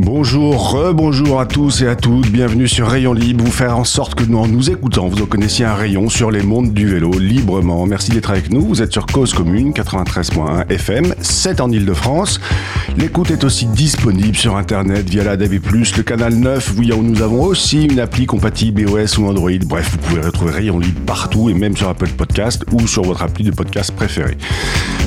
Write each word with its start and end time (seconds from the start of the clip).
Bonjour, 0.00 0.70
rebonjour 0.70 1.40
à 1.40 1.46
tous 1.46 1.82
et 1.82 1.88
à 1.88 1.96
toutes, 1.96 2.30
bienvenue 2.30 2.68
sur 2.68 2.86
Rayon 2.86 3.12
Libre, 3.12 3.44
vous 3.44 3.50
faire 3.50 3.76
en 3.76 3.82
sorte 3.82 4.14
que 4.14 4.22
nous, 4.22 4.38
en 4.38 4.46
nous 4.46 4.70
écoutant, 4.70 5.08
vous 5.08 5.20
en 5.20 5.26
connaissiez 5.26 5.64
un 5.64 5.74
rayon 5.74 6.08
sur 6.08 6.30
les 6.30 6.44
mondes 6.44 6.72
du 6.72 6.86
vélo 6.86 7.10
librement. 7.18 7.84
Merci 7.84 8.12
d'être 8.12 8.30
avec 8.30 8.52
nous, 8.52 8.60
vous 8.60 8.80
êtes 8.80 8.92
sur 8.92 9.06
Cause 9.06 9.34
Commune 9.34 9.72
93.1 9.72 10.70
FM, 10.70 11.14
7 11.20 11.60
en 11.60 11.72
Ile-de-France. 11.72 12.38
L'écoute 12.96 13.32
est 13.32 13.42
aussi 13.42 13.66
disponible 13.66 14.36
sur 14.36 14.56
Internet 14.56 15.10
via 15.10 15.24
la 15.24 15.36
DAB+, 15.36 15.54
le 15.54 16.02
canal 16.02 16.32
9, 16.32 16.74
où 16.78 17.02
nous 17.02 17.20
avons 17.20 17.42
aussi 17.42 17.86
une 17.86 17.98
appli 17.98 18.26
compatible 18.26 18.82
iOS 18.82 19.18
ou 19.18 19.26
Android. 19.26 19.50
Bref, 19.66 19.90
vous 19.90 19.98
pouvez 19.98 20.20
retrouver 20.20 20.52
Rayon 20.52 20.78
Libre 20.78 21.00
partout 21.06 21.50
et 21.50 21.54
même 21.54 21.76
sur 21.76 21.88
Apple 21.88 22.10
Podcast 22.10 22.64
ou 22.70 22.86
sur 22.86 23.02
votre 23.02 23.22
appli 23.22 23.42
de 23.42 23.50
podcast 23.50 23.90
préférée. 23.90 24.38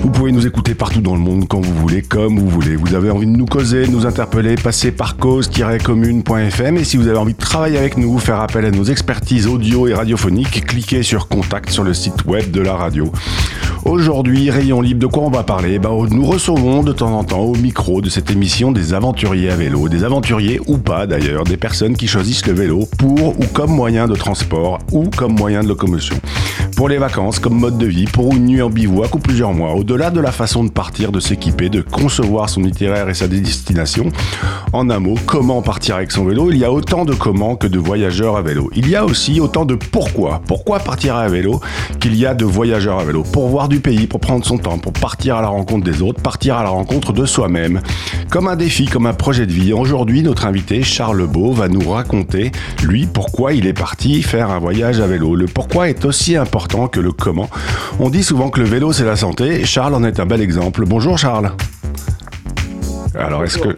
Vous 0.01 0.09
pouvez 0.09 0.33
nous 0.33 0.47
écouter 0.47 0.73
partout 0.73 1.01
dans 1.01 1.13
le 1.13 1.21
monde 1.21 1.47
quand 1.47 1.61
vous 1.61 1.75
voulez, 1.75 2.01
comme 2.01 2.39
vous 2.39 2.49
voulez. 2.49 2.75
Vous 2.75 2.93
avez 2.93 3.09
envie 3.09 3.27
de 3.27 3.31
nous 3.31 3.45
causer, 3.45 3.85
de 3.85 3.91
nous 3.91 4.05
interpeller, 4.05 4.55
passer 4.55 4.80
par 4.89 5.17
cause-commune.fm 5.17 6.77
et 6.77 6.83
si 6.83 6.97
vous 6.97 7.07
avez 7.07 7.19
envie 7.19 7.35
de 7.35 7.39
travailler 7.39 7.77
avec 7.77 7.97
nous, 7.97 8.17
faire 8.17 8.41
appel 8.41 8.65
à 8.65 8.71
nos 8.71 8.85
expertises 8.85 9.45
audio 9.45 9.87
et 9.87 9.93
radiophoniques, 9.93 10.65
cliquez 10.65 11.03
sur 11.03 11.27
contact 11.27 11.69
sur 11.69 11.83
le 11.83 11.93
site 11.93 12.25
web 12.25 12.49
de 12.49 12.61
la 12.61 12.73
radio. 12.73 13.11
Aujourd'hui, 13.85 14.49
Rayon 14.49 14.81
Libre, 14.81 15.01
de 15.01 15.07
quoi 15.07 15.23
on 15.23 15.29
va 15.29 15.43
parler? 15.43 15.77
Bah, 15.77 15.89
Nous 16.09 16.25
recevons 16.25 16.81
de 16.81 16.93
temps 16.93 17.17
en 17.17 17.23
temps 17.23 17.41
au 17.41 17.55
micro 17.55 18.01
de 18.01 18.09
cette 18.09 18.31
émission 18.31 18.71
des 18.71 18.93
aventuriers 18.93 19.51
à 19.51 19.55
vélo, 19.55 19.89
des 19.89 20.03
aventuriers 20.03 20.59
ou 20.65 20.77
pas 20.77 21.05
d'ailleurs, 21.05 21.43
des 21.43 21.57
personnes 21.57 21.95
qui 21.95 22.07
choisissent 22.07 22.45
le 22.47 22.53
vélo 22.53 22.87
pour 22.97 23.39
ou 23.39 23.45
comme 23.53 23.71
moyen 23.71 24.07
de 24.07 24.15
transport 24.15 24.79
ou 24.91 25.09
comme 25.09 25.33
moyen 25.33 25.61
de 25.61 25.67
locomotion. 25.67 26.15
Pour 26.75 26.89
les 26.89 26.97
vacances, 26.97 27.39
comme 27.39 27.59
mode 27.59 27.77
de 27.77 27.85
vie, 27.85 28.05
pour 28.05 28.33
une 28.33 28.45
nuit 28.45 28.61
en 28.61 28.69
bivouac 28.69 29.13
ou 29.13 29.19
plusieurs 29.19 29.53
mois, 29.53 29.73
au-delà 29.73 30.09
de 30.09 30.19
la 30.19 30.31
façon 30.31 30.63
de 30.63 30.69
partir, 30.69 31.11
de 31.11 31.19
s'équiper, 31.19 31.69
de 31.69 31.81
concevoir 31.81 32.49
son 32.49 32.63
itinéraire 32.63 33.09
et 33.09 33.13
sa 33.13 33.27
destination, 33.27 34.11
en 34.73 34.89
un 34.89 34.99
mot, 34.99 35.15
comment 35.25 35.61
partir 35.61 35.95
avec 35.95 36.11
son 36.11 36.25
vélo? 36.25 36.49
Il 36.51 36.57
y 36.57 36.65
a 36.65 36.71
autant 36.71 37.05
de 37.05 37.13
comment 37.13 37.55
que 37.55 37.67
de 37.67 37.77
voyageurs 37.77 38.37
à 38.37 38.41
vélo. 38.41 38.69
Il 38.75 38.89
y 38.89 38.95
a 38.95 39.03
aussi 39.03 39.39
autant 39.39 39.65
de 39.65 39.75
pourquoi. 39.75 40.41
Pourquoi 40.47 40.79
partir 40.79 41.15
à 41.15 41.27
vélo 41.27 41.59
qu'il 41.99 42.15
y 42.15 42.25
a 42.25 42.33
de 42.33 42.45
voyageurs 42.45 42.99
à 42.99 43.03
vélo? 43.03 43.23
Pour 43.23 43.49
voir 43.49 43.67
du 43.67 43.79
pays, 43.79 44.07
pour 44.07 44.19
prendre 44.19 44.45
son 44.45 44.57
temps, 44.57 44.77
pour 44.77 44.93
partir 44.93 45.35
à 45.35 45.41
la 45.41 45.49
rencontre 45.49 45.83
des 45.83 46.01
autres, 46.01 46.21
partir 46.21 46.57
à 46.57 46.63
la 46.63 46.69
rencontre 46.69 47.11
de 47.11 47.25
soi-même. 47.25 47.81
Comme 48.29 48.47
un 48.47 48.55
défi, 48.55 48.85
comme 48.85 49.07
un 49.07 49.13
projet 49.13 49.45
de 49.45 49.51
vie. 49.51 49.73
Aujourd'hui, 49.73 50.23
notre 50.23 50.45
invité, 50.45 50.83
Charles 50.83 51.27
Beau, 51.27 51.51
va 51.51 51.67
nous 51.67 51.89
raconter, 51.89 52.51
lui, 52.83 53.07
pourquoi 53.11 53.53
il 53.53 53.67
est 53.67 53.73
parti 53.73 54.21
faire 54.21 54.51
un 54.51 54.59
voyage 54.59 55.01
à 55.01 55.07
vélo. 55.07 55.35
Le 55.35 55.45
pourquoi 55.45 55.89
est 55.89 56.05
aussi 56.05 56.37
important 56.37 56.87
que 56.87 56.99
le 56.99 57.11
comment. 57.11 57.49
On 57.99 58.09
dit 58.09 58.23
souvent 58.23 58.49
que 58.49 58.61
le 58.61 58.65
vélo, 58.65 58.93
c'est 58.93 59.05
la 59.05 59.17
santé. 59.17 59.65
Charles 59.65 59.95
en 59.95 60.03
est 60.03 60.19
un 60.19 60.25
bel 60.25 60.41
exemple. 60.41 60.85
Bonjour 60.85 61.17
Charles. 61.17 61.51
Alors, 63.15 63.43
est-ce 63.43 63.57
que. 63.57 63.75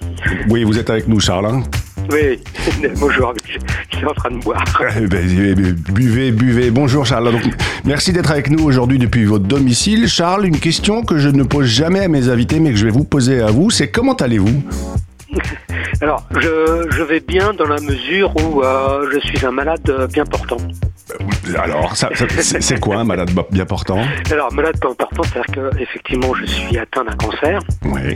Oui, 0.50 0.64
vous 0.64 0.78
êtes 0.78 0.90
avec 0.90 1.08
nous, 1.08 1.20
Charles 1.20 1.48
hein 1.48 1.64
Oui, 2.12 2.40
bonjour, 3.00 3.34
je 3.46 3.98
suis 3.98 4.06
en 4.06 4.14
train 4.14 4.32
de 4.32 4.38
boire. 4.38 4.64
Eh 4.98 5.08
ben, 5.08 5.28
eh 5.28 5.56
ben, 5.56 5.76
buvez, 5.92 6.32
buvez. 6.32 6.70
Bonjour, 6.70 7.06
Charles. 7.06 7.32
Donc, 7.32 7.42
merci 7.84 8.14
d'être 8.14 8.32
avec 8.32 8.50
nous 8.50 8.64
aujourd'hui 8.64 9.00
depuis 9.00 9.26
votre 9.26 9.46
domicile. 9.46 10.08
Charles, 10.08 10.46
une 10.46 10.60
question 10.60 11.04
que 11.04 11.18
je 11.18 11.30
ne 11.30 11.44
pose 11.44 11.66
jamais 11.66 12.02
à 12.02 12.08
mes 12.08 12.30
invités, 12.30 12.60
mais 12.60 12.72
que 12.72 12.78
je 12.78 12.86
vais 12.86 12.92
vous 12.92 13.06
poser 13.06 13.42
à 13.42 13.48
vous, 13.48 13.72
c'est 13.72 13.90
comment 13.90 14.14
allez-vous 14.14 14.64
Alors, 16.02 16.28
je, 16.32 16.88
je, 16.92 17.02
vais 17.02 17.22
bien 17.22 17.54
dans 17.54 17.68
la 17.68 17.80
mesure 17.80 18.34
où 18.36 18.62
euh, 18.62 19.10
je 19.14 19.20
suis 19.20 19.46
un 19.46 19.52
malade 19.52 20.08
bien 20.12 20.26
portant. 20.26 20.58
Alors, 21.58 21.96
ça, 21.96 22.10
ça, 22.14 22.26
c'est 22.60 22.80
quoi 22.80 22.98
un 22.98 23.04
malade 23.04 23.32
bien 23.52 23.66
portant 23.66 24.02
Alors, 24.30 24.54
malade 24.54 24.76
bien 24.82 24.94
portant, 24.94 25.24
c'est-à-dire 25.24 25.72
qu'effectivement, 25.72 26.34
je 26.36 26.46
suis 26.46 26.78
atteint 26.78 27.06
d'un 27.06 27.16
cancer. 27.16 27.60
Oui 27.86 28.16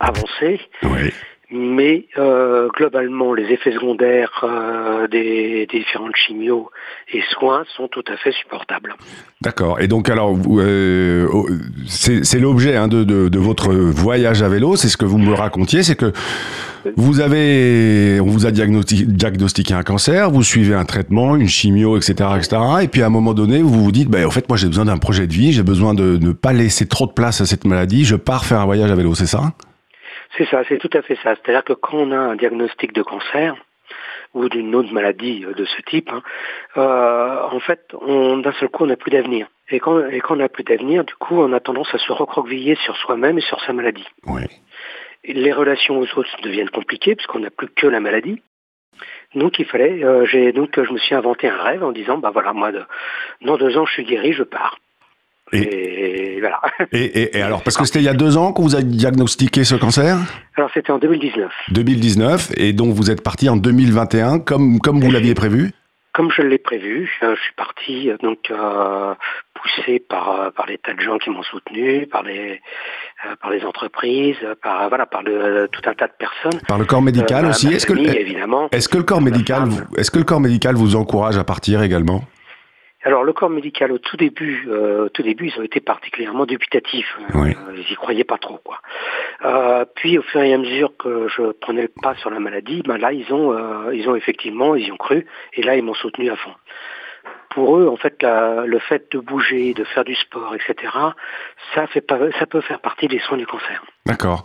avancé. 0.00 0.60
Oui. 0.82 1.12
Mais 1.54 2.06
euh, 2.16 2.68
globalement, 2.74 3.34
les 3.34 3.44
effets 3.52 3.72
secondaires 3.72 4.42
euh, 4.42 5.06
des, 5.06 5.66
différentes 5.70 6.16
chimios 6.16 6.70
et 7.12 7.20
soins 7.30 7.64
sont 7.76 7.88
tout 7.88 8.04
à 8.10 8.16
fait 8.16 8.32
supportables. 8.32 8.94
D'accord. 9.42 9.78
Et 9.78 9.86
donc, 9.86 10.08
alors, 10.08 10.34
euh, 10.56 11.28
c'est 11.86 12.38
l'objet 12.38 12.76
hein, 12.76 12.88
de, 12.88 13.38
votre 13.38 13.70
voyage 13.74 14.42
à 14.42 14.48
vélo, 14.48 14.76
c'est 14.76 14.88
ce 14.88 14.96
que 14.96 15.04
vous 15.04 15.18
me 15.18 15.34
racontiez, 15.34 15.82
c'est 15.82 15.94
que 15.94 16.12
vous 16.96 17.20
avez, 17.20 18.18
on 18.20 18.26
vous 18.26 18.46
a 18.46 18.50
diagnostiqué, 18.50 19.74
un 19.74 19.82
cancer, 19.82 20.30
vous 20.30 20.42
suivez 20.42 20.74
un 20.74 20.86
traitement, 20.86 21.36
une 21.36 21.48
chimio, 21.48 21.98
etc., 21.98 22.30
etc. 22.36 22.56
Et 22.82 22.88
puis 22.88 23.02
à 23.02 23.06
un 23.06 23.10
moment 23.10 23.34
donné, 23.34 23.60
vous 23.60 23.84
vous 23.84 23.92
dites, 23.92 24.08
bah, 24.08 24.26
en 24.26 24.30
fait, 24.30 24.48
moi, 24.48 24.56
j'ai 24.56 24.68
besoin 24.68 24.86
d'un 24.86 24.96
projet 24.96 25.26
de 25.26 25.32
vie, 25.34 25.52
j'ai 25.52 25.62
besoin 25.62 25.92
de 25.92 26.16
ne 26.16 26.32
pas 26.32 26.54
laisser 26.54 26.86
trop 26.86 27.06
de 27.06 27.12
place 27.12 27.42
à 27.42 27.46
cette 27.46 27.66
maladie, 27.66 28.04
je 28.06 28.16
pars 28.16 28.46
faire 28.46 28.60
un 28.60 28.64
voyage 28.64 28.90
à 28.90 28.94
vélo, 28.94 29.14
c'est 29.14 29.26
ça? 29.26 29.52
C'est 30.36 30.46
ça, 30.46 30.62
c'est 30.68 30.78
tout 30.78 30.90
à 30.92 31.02
fait 31.02 31.16
ça. 31.22 31.34
C'est-à-dire 31.34 31.64
que 31.64 31.72
quand 31.72 31.98
on 31.98 32.12
a 32.12 32.16
un 32.16 32.36
diagnostic 32.36 32.92
de 32.92 33.02
cancer 33.02 33.54
ou 34.34 34.48
d'une 34.48 34.74
autre 34.74 34.92
maladie 34.92 35.40
de 35.40 35.64
ce 35.64 35.82
type, 35.82 36.10
hein, 36.10 36.22
euh, 36.76 37.42
en 37.42 37.60
fait, 37.60 37.94
d'un 37.94 38.52
seul 38.52 38.68
coup, 38.70 38.84
on 38.84 38.86
n'a 38.86 38.96
plus 38.96 39.10
d'avenir. 39.10 39.46
Et 39.68 39.78
quand, 39.78 40.06
et 40.08 40.20
quand 40.20 40.34
on 40.34 40.38
n'a 40.38 40.48
plus 40.48 40.64
d'avenir, 40.64 41.04
du 41.04 41.14
coup, 41.14 41.38
on 41.38 41.52
a 41.52 41.60
tendance 41.60 41.94
à 41.94 41.98
se 41.98 42.12
recroqueviller 42.12 42.76
sur 42.76 42.96
soi-même 42.96 43.38
et 43.38 43.42
sur 43.42 43.60
sa 43.62 43.72
maladie. 43.72 44.06
Oui. 44.26 44.42
les 45.24 45.52
relations 45.52 45.98
aux 45.98 46.18
autres 46.18 46.40
deviennent 46.42 46.70
compliquées 46.70 47.14
puisqu'on 47.14 47.40
n'a 47.40 47.50
plus 47.50 47.68
que 47.68 47.86
la 47.86 48.00
maladie. 48.00 48.42
Donc 49.34 49.58
il 49.58 49.64
fallait, 49.64 50.04
euh, 50.04 50.26
j'ai 50.26 50.52
donc 50.52 50.70
je 50.82 50.92
me 50.92 50.98
suis 50.98 51.14
inventé 51.14 51.48
un 51.48 51.56
rêve 51.56 51.82
en 51.82 51.92
disant 51.92 52.18
bah 52.18 52.30
voilà 52.32 52.52
moi 52.52 52.70
de, 52.70 52.82
dans 53.40 53.56
deux 53.56 53.76
ans 53.78 53.86
je 53.86 53.92
suis 53.94 54.04
guéri, 54.04 54.32
je 54.32 54.42
pars. 54.42 54.76
Et, 55.52 56.36
et, 56.36 56.40
voilà. 56.40 56.60
Et, 56.92 57.38
et, 57.38 57.42
alors, 57.42 57.62
parce 57.62 57.76
que 57.76 57.84
c'était 57.84 58.00
il 58.00 58.04
y 58.04 58.08
a 58.08 58.14
deux 58.14 58.36
ans 58.36 58.52
qu'on 58.52 58.62
vous 58.62 58.76
a 58.76 58.82
diagnostiqué 58.82 59.64
ce 59.64 59.74
cancer 59.74 60.18
Alors, 60.56 60.70
c'était 60.72 60.90
en 60.90 60.98
2019. 60.98 61.50
2019, 61.70 62.52
et 62.56 62.72
donc 62.72 62.94
vous 62.94 63.10
êtes 63.10 63.22
parti 63.22 63.48
en 63.48 63.56
2021, 63.56 64.40
comme, 64.40 64.78
comme 64.80 65.00
vous 65.00 65.10
l'aviez 65.10 65.34
prévu 65.34 65.72
Comme 66.12 66.30
je 66.30 66.42
l'ai 66.42 66.58
prévu, 66.58 67.10
je 67.20 67.34
suis 67.36 67.54
parti 67.56 68.10
donc 68.22 68.50
euh, 68.50 69.14
poussé 69.54 70.00
par, 70.00 70.52
par 70.52 70.66
les 70.66 70.78
tas 70.78 70.94
de 70.94 71.00
gens 71.00 71.18
qui 71.18 71.30
m'ont 71.30 71.42
soutenu, 71.42 72.06
par 72.06 72.22
les, 72.22 72.60
euh, 73.26 73.36
par 73.40 73.50
les 73.50 73.64
entreprises, 73.64 74.36
par, 74.62 74.88
voilà, 74.88 75.06
par 75.06 75.22
le, 75.22 75.68
tout 75.70 75.82
un 75.88 75.94
tas 75.94 76.08
de 76.08 76.12
personnes. 76.18 76.60
Par 76.66 76.78
le 76.78 76.84
corps 76.84 77.02
médical 77.02 77.44
euh, 77.44 77.50
aussi 77.50 77.68
Est-ce 77.68 77.86
que, 77.86 77.92
évidemment, 77.92 78.68
est 78.72 78.88
que, 78.88 78.96
le 78.96 79.04
corps 79.04 79.20
médical, 79.20 79.68
est-ce 79.96 80.10
que 80.10 80.18
le 80.18 80.24
corps 80.24 80.40
médical 80.40 80.74
vous 80.74 80.96
encourage 80.96 81.36
à 81.36 81.44
partir 81.44 81.82
également 81.82 82.24
alors 83.04 83.24
le 83.24 83.32
corps 83.32 83.50
médical 83.50 83.92
au 83.92 83.98
tout 83.98 84.16
début, 84.16 84.66
euh, 84.68 85.06
au 85.06 85.08
tout 85.08 85.22
début, 85.22 85.48
ils 85.48 85.60
ont 85.60 85.64
été 85.64 85.80
particulièrement 85.80 86.46
dubitatifs. 86.46 87.16
Oui. 87.34 87.50
Euh, 87.50 87.76
ils 87.76 87.92
y 87.92 87.94
croyaient 87.96 88.24
pas 88.24 88.38
trop, 88.38 88.58
quoi. 88.64 88.78
Euh, 89.44 89.84
puis 89.94 90.18
au 90.18 90.22
fur 90.22 90.42
et 90.42 90.54
à 90.54 90.58
mesure 90.58 90.92
que 90.96 91.26
je 91.28 91.52
prenais 91.52 91.82
le 91.82 91.90
pas 92.02 92.14
sur 92.16 92.30
la 92.30 92.38
maladie, 92.38 92.82
ben 92.86 92.96
là 92.96 93.12
ils 93.12 93.32
ont, 93.32 93.52
euh, 93.52 93.94
ils 93.94 94.08
ont 94.08 94.14
effectivement, 94.14 94.74
ils 94.76 94.86
y 94.86 94.92
ont 94.92 94.96
cru, 94.96 95.26
et 95.54 95.62
là 95.62 95.76
ils 95.76 95.82
m'ont 95.82 95.94
soutenu 95.94 96.30
à 96.30 96.36
fond. 96.36 96.52
Pour 97.54 97.76
eux, 97.76 97.86
en 97.86 97.96
fait, 97.96 98.22
la, 98.22 98.64
le 98.64 98.78
fait 98.78 99.12
de 99.12 99.18
bouger, 99.18 99.74
de 99.74 99.84
faire 99.84 100.04
du 100.04 100.14
sport, 100.14 100.54
etc., 100.54 100.90
ça 101.74 101.86
fait 101.86 102.00
pas, 102.00 102.18
ça 102.38 102.46
peut 102.46 102.62
faire 102.62 102.80
partie 102.80 103.08
des 103.08 103.18
soins 103.18 103.36
du 103.36 103.46
cancer. 103.46 103.84
D'accord. 104.06 104.42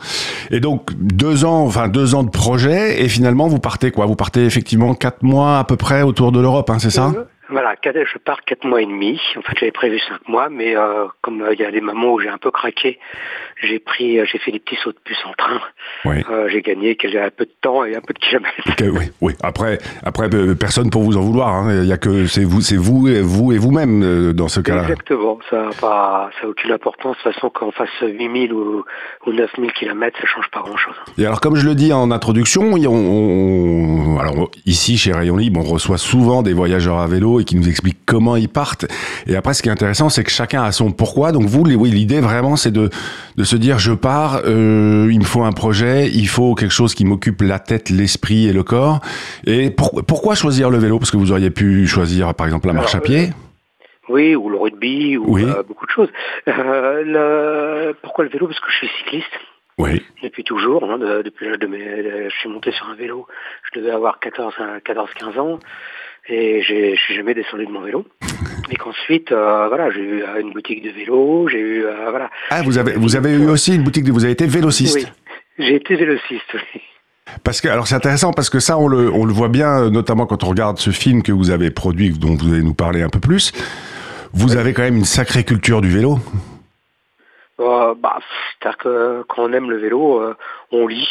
Et 0.52 0.60
donc 0.60 0.92
deux 0.94 1.46
ans, 1.46 1.64
enfin 1.66 1.88
deux 1.88 2.16
ans 2.16 2.24
de 2.24 2.30
projet, 2.30 3.02
et 3.02 3.08
finalement 3.08 3.48
vous 3.48 3.60
partez 3.60 3.92
quoi? 3.92 4.06
Vous 4.08 4.18
partez 4.18 4.46
effectivement 4.46 4.94
quatre 4.94 5.24
mois 5.24 5.58
à 5.60 5.64
peu 5.64 5.78
près 5.78 6.02
autour 6.02 6.34
de 6.34 6.42
l'Europe, 6.42 6.70
hein, 6.70 6.80
c'est 6.80 6.90
ça? 6.90 7.14
Voilà, 7.50 7.76
je 7.84 8.18
pars 8.18 8.44
quatre 8.44 8.66
mois 8.66 8.82
et 8.82 8.86
demi. 8.86 9.20
En 9.38 9.42
fait, 9.42 9.58
j'avais 9.60 9.72
prévu 9.72 10.00
cinq 10.00 10.28
mois, 10.28 10.50
mais 10.50 10.76
euh, 10.76 11.06
comme 11.22 11.38
il 11.38 11.62
euh, 11.62 11.64
y 11.64 11.66
a 11.66 11.72
des 11.72 11.82
moments 11.82 12.14
où 12.14 12.20
j'ai 12.20 12.30
un 12.30 12.38
peu 12.38 12.52
craqué, 12.52 13.00
j'ai 13.62 13.80
pris, 13.80 14.20
j'ai 14.26 14.38
fait 14.38 14.52
des 14.52 14.60
petits 14.60 14.78
sauts 14.84 14.92
de 14.92 15.00
puce 15.04 15.18
en 15.26 15.34
train. 15.34 15.62
Oui. 16.06 16.24
Euh, 16.30 16.50
j'ai 16.50 16.62
gagné 16.62 16.98
un 17.04 17.30
peu 17.30 17.46
de 17.46 17.52
temps 17.62 17.86
et 17.86 17.96
un 17.96 18.02
peu 18.02 18.14
de 18.14 18.20
kilomètres. 18.20 18.54
Okay, 18.72 18.90
oui, 18.90 19.12
oui. 19.22 19.34
Après, 19.42 19.80
après, 20.04 20.30
personne 20.60 20.90
pour 20.90 21.04
vous 21.04 21.18
en 21.18 21.22
vouloir. 21.22 21.50
Hein. 21.54 21.84
Il 21.84 21.88
y 21.88 21.94
a 21.94 21.98
que 21.98 22.28
c'est 22.28 22.44
vous, 22.44 22.62
c'est 22.62 22.76
vous 22.76 23.08
et 23.08 23.22
vous 23.22 23.52
et 23.54 23.58
vous-même 23.58 24.34
dans 24.34 24.48
ce 24.48 24.60
cas-là. 24.60 24.84
Exactement. 24.84 25.40
Ça 25.50 25.64
n'a 25.64 25.70
pas, 25.80 26.30
ça 26.40 26.48
a 26.48 26.50
aucune 26.50 26.72
importance. 26.72 27.18
De 27.18 27.24
toute 27.24 27.34
façon, 27.34 27.50
qu'on 27.50 27.72
fasse 27.72 27.90
8000 28.02 28.54
ou, 28.54 28.84
ou 29.26 29.32
9000 29.32 29.72
kilomètres, 29.74 30.20
ça 30.20 30.28
change 30.28 30.50
pas 30.52 30.62
grand-chose. 30.62 30.96
Et 31.18 31.26
alors, 31.26 31.40
comme 31.40 31.56
je 31.56 31.66
le 31.66 31.76
dis 31.76 31.94
en 31.94 32.12
introduction, 32.12 32.74
on, 32.74 32.86
on, 32.86 34.20
alors 34.20 34.50
ici 34.66 34.98
chez 34.98 35.14
Rayon 35.14 35.38
Libre, 35.38 35.62
on 35.62 35.64
reçoit 35.64 35.98
souvent 35.98 36.44
des 36.44 36.54
voyageurs 36.54 37.00
à 37.00 37.08
vélo 37.08 37.37
et 37.40 37.44
qui 37.44 37.56
nous 37.56 37.68
expliquent 37.68 38.00
comment 38.06 38.36
ils 38.36 38.50
partent. 38.50 38.86
Et 39.26 39.36
après, 39.36 39.54
ce 39.54 39.62
qui 39.62 39.70
est 39.70 39.72
intéressant, 39.72 40.10
c'est 40.10 40.24
que 40.24 40.32
chacun 40.32 40.64
a 40.64 40.72
son 40.72 40.92
pourquoi. 40.92 41.32
Donc 41.32 41.44
vous, 41.44 41.64
oui, 41.64 41.90
l'idée 41.90 42.20
vraiment, 42.20 42.56
c'est 42.56 42.72
de, 42.72 42.90
de 43.36 43.44
se 43.44 43.56
dire, 43.56 43.80
je 43.80 43.94
pars, 43.94 44.42
euh, 44.46 45.10
il 45.12 45.20
me 45.20 45.26
faut 45.26 45.44
un 45.44 45.52
projet, 45.52 46.10
il 46.10 46.28
faut 46.28 46.56
quelque 46.56 46.74
chose 46.74 46.94
qui 46.94 47.06
m'occupe 47.06 47.42
la 47.42 47.60
tête, 47.60 47.90
l'esprit 47.90 48.48
et 48.48 48.54
le 48.54 48.64
corps. 48.64 49.00
Et 49.46 49.70
pourquoi 49.72 50.36
choisir 50.36 50.70
le 50.70 50.78
vélo? 50.78 51.00
Parce 51.00 51.12
que 51.12 51.18
vous 51.18 51.32
auriez 51.32 51.50
pu 51.50 51.88
choisir, 51.88 52.34
par 52.34 52.46
exemple, 52.46 52.68
la 52.68 52.74
marche 52.74 52.96
à 52.96 53.00
pied. 53.00 53.30
Oui, 54.10 54.36
ou 54.36 54.50
le 54.50 54.58
rugby, 54.58 55.18
ou 55.18 55.38
beaucoup 55.68 55.86
de 55.86 55.92
choses. 55.92 56.10
le... 56.46 57.94
Pourquoi 58.02 58.24
le 58.24 58.30
vélo? 58.30 58.48
Parce 58.48 58.60
que 58.60 58.72
je 58.72 58.78
suis 58.78 58.90
cycliste. 59.00 59.34
Oui. 59.78 60.04
Depuis 60.24 60.44
toujours, 60.44 60.84
hein, 60.86 60.98
depuis 60.98 61.46
l'âge 61.46 61.60
de 61.60 61.68
mes, 61.68 62.30
je 62.30 62.36
suis 62.36 62.50
monté 62.50 62.72
sur 62.72 62.90
un 62.90 62.96
vélo, 62.96 63.28
je 63.72 63.80
devais 63.80 63.92
avoir 63.92 64.20
14, 64.20 64.56
14 64.84 65.10
15 65.14 65.38
ans, 65.38 65.60
et 66.30 66.62
je 66.62 66.96
suis 66.96 67.16
jamais 67.16 67.34
descendu 67.34 67.66
de 67.66 67.72
mon 67.72 67.82
vélo. 67.82 68.06
Et 68.70 68.76
qu'ensuite, 68.76 69.32
euh, 69.32 69.68
voilà, 69.70 69.90
j'ai 69.92 70.02
eu 70.02 70.24
euh, 70.24 70.42
une 70.42 70.52
boutique 70.52 70.84
de 70.84 70.90
vélo, 70.90 71.48
j'ai 71.48 71.60
eu, 71.60 71.86
euh, 71.86 72.10
voilà. 72.10 72.30
Ah, 72.50 72.64
vous 72.64 72.78
avez, 72.78 72.94
vous 72.94 73.16
avez 73.16 73.32
eu 73.32 73.48
aussi 73.48 73.74
une 73.74 73.84
boutique 73.84 74.04
de, 74.04 74.12
vous 74.12 74.26
avez 74.26 74.34
été 74.34 74.46
vélociste. 74.46 74.98
Oui, 74.98 75.06
j'ai 75.58 75.76
été 75.76 75.96
vélociste, 75.96 76.54
oui. 76.54 76.82
Parce 77.44 77.62
que, 77.62 77.70
alors 77.70 77.88
c'est 77.88 77.96
intéressant 77.96 78.34
parce 78.34 78.50
que 78.50 78.60
ça, 78.60 78.78
on 78.78 78.90
le, 78.90 79.10
on 79.10 79.24
le 79.24 79.32
voit 79.32 79.48
bien, 79.48 79.90
notamment 79.90 80.26
quand 80.26 80.44
on 80.44 80.50
regarde 80.50 80.80
ce 80.80 80.90
film 80.90 81.24
que 81.24 81.32
vous 81.32 81.50
avez 81.50 81.72
produit, 81.72 82.10
dont 82.10 82.36
vous 82.36 82.54
allez 82.54 82.64
nous 82.64 82.74
parler 82.74 83.04
un 83.04 83.10
peu 83.10 83.20
plus. 83.20 83.54
Vous 84.34 84.58
avez 84.58 84.74
quand 84.74 84.82
même 84.82 84.98
une 84.98 85.06
sacrée 85.06 85.46
culture 85.46 85.80
du 85.80 85.90
vélo. 85.90 86.20
Euh, 87.62 87.96
bah, 87.96 88.20
C'est-à-dire 88.60 88.78
que 88.78 89.24
quand 89.30 89.44
on 89.44 89.54
aime 89.54 89.70
le 89.70 89.78
vélo, 89.78 90.22
on 90.72 90.88
lit. 90.88 91.08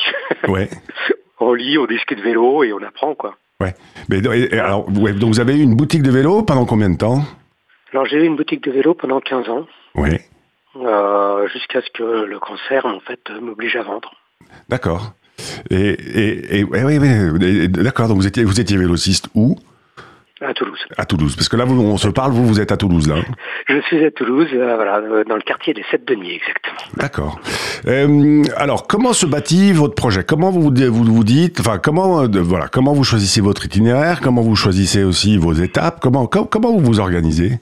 Ouais. 0.49 0.69
on 1.41 1.55
lit, 1.55 1.79
on 1.79 1.87
discute 1.87 2.21
vélo 2.21 2.65
et 2.65 2.73
on 2.75 2.83
apprend, 2.83 3.15
quoi. 3.15 3.37
Ouais. 3.61 3.75
Mais, 4.09 4.21
alors, 4.59 4.87
ouais, 4.99 5.13
donc 5.13 5.35
vous 5.35 5.41
avez 5.41 5.57
eu 5.59 5.63
une 5.63 5.77
boutique 5.77 6.03
de 6.03 6.11
vélo 6.11 6.43
pendant 6.43 6.67
combien 6.67 6.91
de 6.91 6.97
temps? 6.97 7.23
Alors 7.93 8.07
j'ai 8.07 8.19
eu 8.19 8.27
une 8.27 8.37
boutique 8.37 8.63
de 8.65 8.71
vélo 8.71 8.95
pendant 8.95 9.21
15 9.21 9.49
ans. 9.49 9.67
Oui. 9.95 10.11
Euh, 10.77 11.49
jusqu'à 11.49 11.81
ce 11.81 11.89
que 11.95 12.25
le 12.25 12.39
cancer, 12.39 12.85
en 12.85 13.01
fait, 13.01 13.21
m'oblige 13.41 13.77
à 13.77 13.83
vendre. 13.83 14.13
D'accord. 14.69 15.15
Et, 15.71 15.77
et, 15.77 16.59
et 16.59 16.65
ouais, 16.65 16.85
ouais, 16.85 17.69
d'accord. 17.69 18.09
Donc 18.09 18.19
vous 18.19 18.27
étiez, 18.27 18.45
vous 18.45 18.61
étiez 18.61 18.77
vélociste 18.77 19.29
où? 19.35 19.57
À 20.41 20.53
Toulouse. 20.53 20.79
À 20.99 21.07
Toulouse, 21.07 21.35
parce 21.35 21.49
que 21.49 21.57
là, 21.57 21.65
vous, 21.65 21.81
on 21.81 21.97
se 21.97 22.09
parle, 22.09 22.33
vous, 22.33 22.47
vous 22.47 22.61
êtes 22.61 22.73
à 22.73 22.77
Toulouse, 22.77 23.09
là. 23.09 23.17
Je 23.69 23.81
suis 23.83 24.05
à 24.05 24.11
Toulouse, 24.11 24.49
euh, 24.53 24.77
voilà, 24.77 24.99
euh, 24.99 25.25
dans 25.25 25.37
le 25.37 25.43
quartier 25.43 25.73
des 25.73 25.85
Sept-Deniers, 25.91 26.35
exactement. 26.35 26.93
D'accord. 26.97 27.41
Euh, 27.87 28.43
alors, 28.57 28.87
comment 28.87 29.13
se 29.13 29.25
bâtit 29.27 29.73
votre 29.73 29.95
projet? 29.95 30.25
Comment 30.25 30.51
vous, 30.51 30.71
vous 30.71 31.05
vous 31.05 31.25
dites, 31.25 31.61
enfin, 31.61 31.79
comment, 31.79 32.27
voilà, 32.29 32.69
comment 32.69 32.93
vous 32.93 33.05
choisissez 33.05 33.41
votre 33.41 33.65
itinéraire? 33.65 34.21
Comment 34.21 34.43
vous 34.43 34.57
choisissez 34.57 35.05
aussi 35.05 35.39
vos 35.39 35.55
étapes? 35.55 36.01
Comment, 36.01 36.27
comment 36.27 36.73
vous 36.73 36.85
vous 36.85 37.01
organisez? 37.01 37.61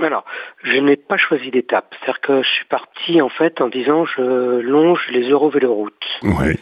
Alors, 0.00 0.24
je 0.62 0.78
n'ai 0.78 0.96
pas 0.96 1.16
choisi 1.16 1.50
d'étape. 1.50 1.92
C'est-à-dire 1.98 2.20
que 2.20 2.42
je 2.42 2.48
suis 2.48 2.66
parti 2.66 3.20
en 3.20 3.28
fait 3.28 3.60
en 3.60 3.68
disant 3.68 4.04
je 4.06 4.60
longe 4.60 5.00
les 5.10 5.28
Eurovéloroutes. 5.28 5.92
Oui. 6.22 6.54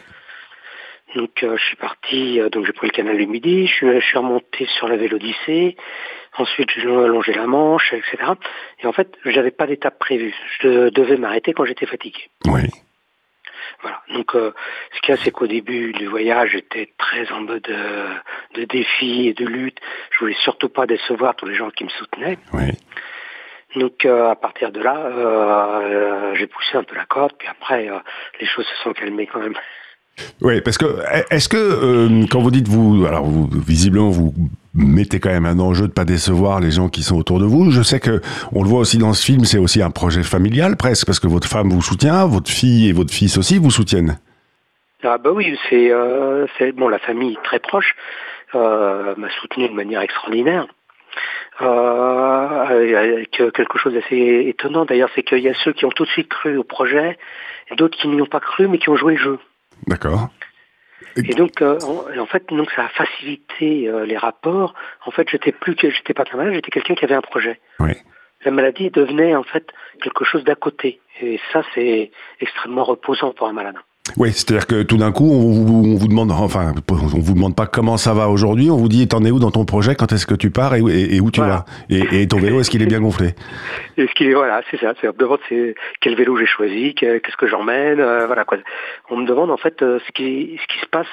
Donc 1.15 1.43
euh, 1.43 1.55
je 1.57 1.63
suis 1.63 1.75
parti, 1.77 2.39
euh, 2.39 2.49
donc 2.49 2.65
j'ai 2.65 2.73
pris 2.73 2.87
le 2.87 2.91
canal 2.91 3.17
du 3.17 3.27
Midi, 3.27 3.65
je 3.67 3.73
suis, 3.73 3.87
je 4.01 4.05
suis 4.05 4.17
remonté 4.17 4.65
sur 4.77 4.87
la 4.87 4.97
Vélodyssée, 4.97 5.77
ensuite 6.37 6.69
j'ai 6.75 6.83
longé 6.83 7.33
la 7.33 7.47
Manche, 7.47 7.93
etc. 7.93 8.17
Et 8.81 8.87
en 8.87 8.91
fait, 8.91 9.15
j'avais 9.25 9.51
pas 9.51 9.67
d'étape 9.67 9.99
prévue. 9.99 10.35
Je 10.59 10.89
devais 10.89 11.17
m'arrêter 11.17 11.53
quand 11.53 11.65
j'étais 11.65 11.85
fatigué. 11.85 12.29
Oui. 12.45 12.61
Voilà. 13.81 14.01
Donc, 14.13 14.35
euh, 14.35 14.51
ce 14.95 15.01
qu'il 15.01 15.15
y 15.15 15.17
a, 15.17 15.21
c'est 15.23 15.31
qu'au 15.31 15.47
début 15.47 15.93
du 15.93 16.07
voyage, 16.07 16.51
j'étais 16.53 16.93
très 16.97 17.31
en 17.31 17.41
mode 17.41 17.61
de 18.55 18.63
défi 18.63 19.27
et 19.27 19.33
de 19.33 19.45
lutte. 19.45 19.77
Je 20.11 20.19
voulais 20.19 20.37
surtout 20.41 20.69
pas 20.69 20.87
décevoir 20.87 21.35
tous 21.35 21.45
les 21.45 21.55
gens 21.55 21.69
qui 21.69 21.83
me 21.83 21.89
soutenaient. 21.89 22.37
Oui. 22.53 22.71
Donc, 23.75 24.05
à 24.05 24.35
partir 24.35 24.71
de 24.71 24.81
là, 24.81 26.33
j'ai 26.33 26.47
poussé 26.47 26.77
un 26.77 26.83
peu 26.83 26.95
la 26.95 27.05
corde. 27.05 27.33
Puis 27.37 27.47
après, 27.47 27.87
les 28.39 28.47
choses 28.47 28.65
se 28.65 28.83
sont 28.83 28.93
calmées 28.93 29.27
quand 29.27 29.39
même. 29.39 29.53
Oui, 30.41 30.61
parce 30.61 30.77
que 30.77 30.85
est-ce 31.31 31.49
que 31.49 31.57
euh, 31.57 32.25
quand 32.29 32.39
vous 32.39 32.51
dites 32.51 32.67
vous, 32.67 33.05
alors 33.07 33.25
vous, 33.25 33.49
visiblement 33.49 34.09
vous 34.09 34.33
mettez 34.75 35.19
quand 35.19 35.29
même 35.29 35.45
un 35.45 35.59
enjeu 35.59 35.87
de 35.87 35.93
pas 35.93 36.05
décevoir 36.05 36.59
les 36.59 36.69
gens 36.69 36.89
qui 36.89 37.01
sont 37.01 37.17
autour 37.17 37.39
de 37.39 37.45
vous. 37.45 37.71
Je 37.71 37.81
sais 37.81 37.99
que 37.99 38.21
on 38.53 38.61
le 38.61 38.69
voit 38.69 38.79
aussi 38.79 38.99
dans 38.99 39.13
ce 39.13 39.25
film, 39.25 39.45
c'est 39.45 39.57
aussi 39.57 39.81
un 39.81 39.89
projet 39.89 40.21
familial 40.21 40.77
presque 40.77 41.07
parce 41.07 41.19
que 41.19 41.27
votre 41.27 41.47
femme 41.47 41.69
vous 41.69 41.81
soutient, 41.81 42.27
votre 42.27 42.51
fille 42.51 42.87
et 42.87 42.93
votre 42.93 43.11
fils 43.11 43.37
aussi 43.37 43.57
vous 43.57 43.71
soutiennent. 43.71 44.19
Ah 45.03 45.17
bah 45.17 45.31
oui, 45.31 45.57
c'est 45.69 45.91
euh, 45.91 46.45
bon 46.75 46.87
la 46.87 46.99
famille 46.99 47.37
très 47.43 47.59
proche 47.59 47.95
euh, 48.53 49.15
m'a 49.17 49.29
soutenu 49.41 49.67
de 49.67 49.73
manière 49.73 50.01
extraordinaire. 50.01 50.67
avec 51.59 53.31
quelque 53.31 53.79
chose 53.79 53.93
d'assez 53.93 54.45
étonnant 54.47 54.85
d'ailleurs, 54.85 55.09
c'est 55.15 55.23
qu'il 55.23 55.39
y 55.39 55.49
a 55.49 55.55
ceux 55.63 55.73
qui 55.73 55.85
ont 55.85 55.89
tout 55.89 56.05
de 56.05 56.09
suite 56.09 56.29
cru 56.29 56.57
au 56.57 56.63
projet, 56.63 57.17
et 57.71 57.75
d'autres 57.75 57.97
qui 57.97 58.07
n'y 58.07 58.21
ont 58.21 58.27
pas 58.27 58.39
cru 58.39 58.67
mais 58.67 58.77
qui 58.77 58.89
ont 58.89 58.95
joué 58.95 59.15
le 59.15 59.19
jeu. 59.19 59.39
D'accord. 59.85 60.29
Et 61.15 61.33
donc, 61.33 61.61
euh, 61.61 61.79
en, 61.81 62.25
fait, 62.25 62.47
donc 62.49 62.69
ça 62.71 62.85
a 62.85 62.89
facilité 62.89 63.87
euh, 63.87 64.05
les 64.05 64.17
rapports. 64.17 64.73
En 65.05 65.11
fait, 65.11 65.27
j'étais 65.29 65.51
plus 65.51 65.75
que 65.75 65.89
j'étais 65.89 66.13
pas 66.13 66.23
un 66.31 66.37
malade, 66.37 66.53
j'étais 66.53 66.71
quelqu'un 66.71 66.95
qui 66.95 67.05
avait 67.05 67.15
un 67.15 67.21
projet. 67.21 67.59
Oui. 67.79 67.91
La 68.45 68.51
maladie 68.51 68.91
devenait 68.91 69.35
en 69.35 69.43
fait 69.43 69.67
quelque 70.01 70.25
chose 70.25 70.43
d'à 70.43 70.55
côté. 70.55 70.99
Et 71.21 71.39
ça, 71.51 71.63
c'est 71.73 72.11
extrêmement 72.39 72.83
reposant 72.83 73.33
pour 73.33 73.47
un 73.47 73.53
malade. 73.53 73.75
Oui, 74.15 74.31
c'est-à-dire 74.31 74.67
que 74.67 74.83
tout 74.83 74.97
d'un 74.97 75.11
coup, 75.11 75.29
on 75.29 75.51
vous, 75.51 75.97
vous, 75.97 76.07
demande, 76.07 76.31
enfin, 76.31 76.73
on 76.89 76.95
vous 76.95 77.33
demande 77.33 77.55
pas 77.55 77.65
comment 77.65 77.97
ça 77.97 78.13
va 78.13 78.29
aujourd'hui, 78.29 78.71
on 78.71 78.77
vous 78.77 78.87
dit, 78.87 79.07
t'en 79.07 79.23
es 79.25 79.31
où 79.31 79.39
dans 79.39 79.51
ton 79.51 79.65
projet, 79.65 79.95
quand 79.95 80.11
est-ce 80.13 80.25
que 80.25 80.35
tu 80.35 80.49
pars 80.49 80.75
et, 80.75 81.19
où 81.19 81.31
tu 81.31 81.41
vas 81.41 81.65
et, 81.89 82.27
ton 82.27 82.37
vélo, 82.37 82.59
est-ce 82.59 82.69
qu'il 82.69 82.81
est 82.81 82.87
bien 82.87 83.01
gonflé? 83.01 83.35
Est-ce 83.97 84.13
qu'il 84.13 84.27
est, 84.27 84.33
voilà, 84.35 84.61
c'est 84.69 84.79
ça. 84.79 84.93
On 85.03 85.07
me 85.07 85.11
demande 85.13 85.39
quel 86.01 86.15
vélo 86.15 86.37
j'ai 86.37 86.45
choisi, 86.45 86.93
qu'est-ce 86.93 87.35
que 87.35 87.47
j'emmène, 87.47 87.99
euh, 87.99 88.27
voilà 88.27 88.45
quoi. 88.45 88.59
On 89.09 89.17
me 89.17 89.25
demande 89.25 89.49
en 89.49 89.57
fait 89.57 89.81
euh, 89.81 89.99
ce 90.05 90.11
qui, 90.11 90.59
ce 90.61 90.67
qui 90.71 90.79
se 90.79 90.85
passe 90.85 91.07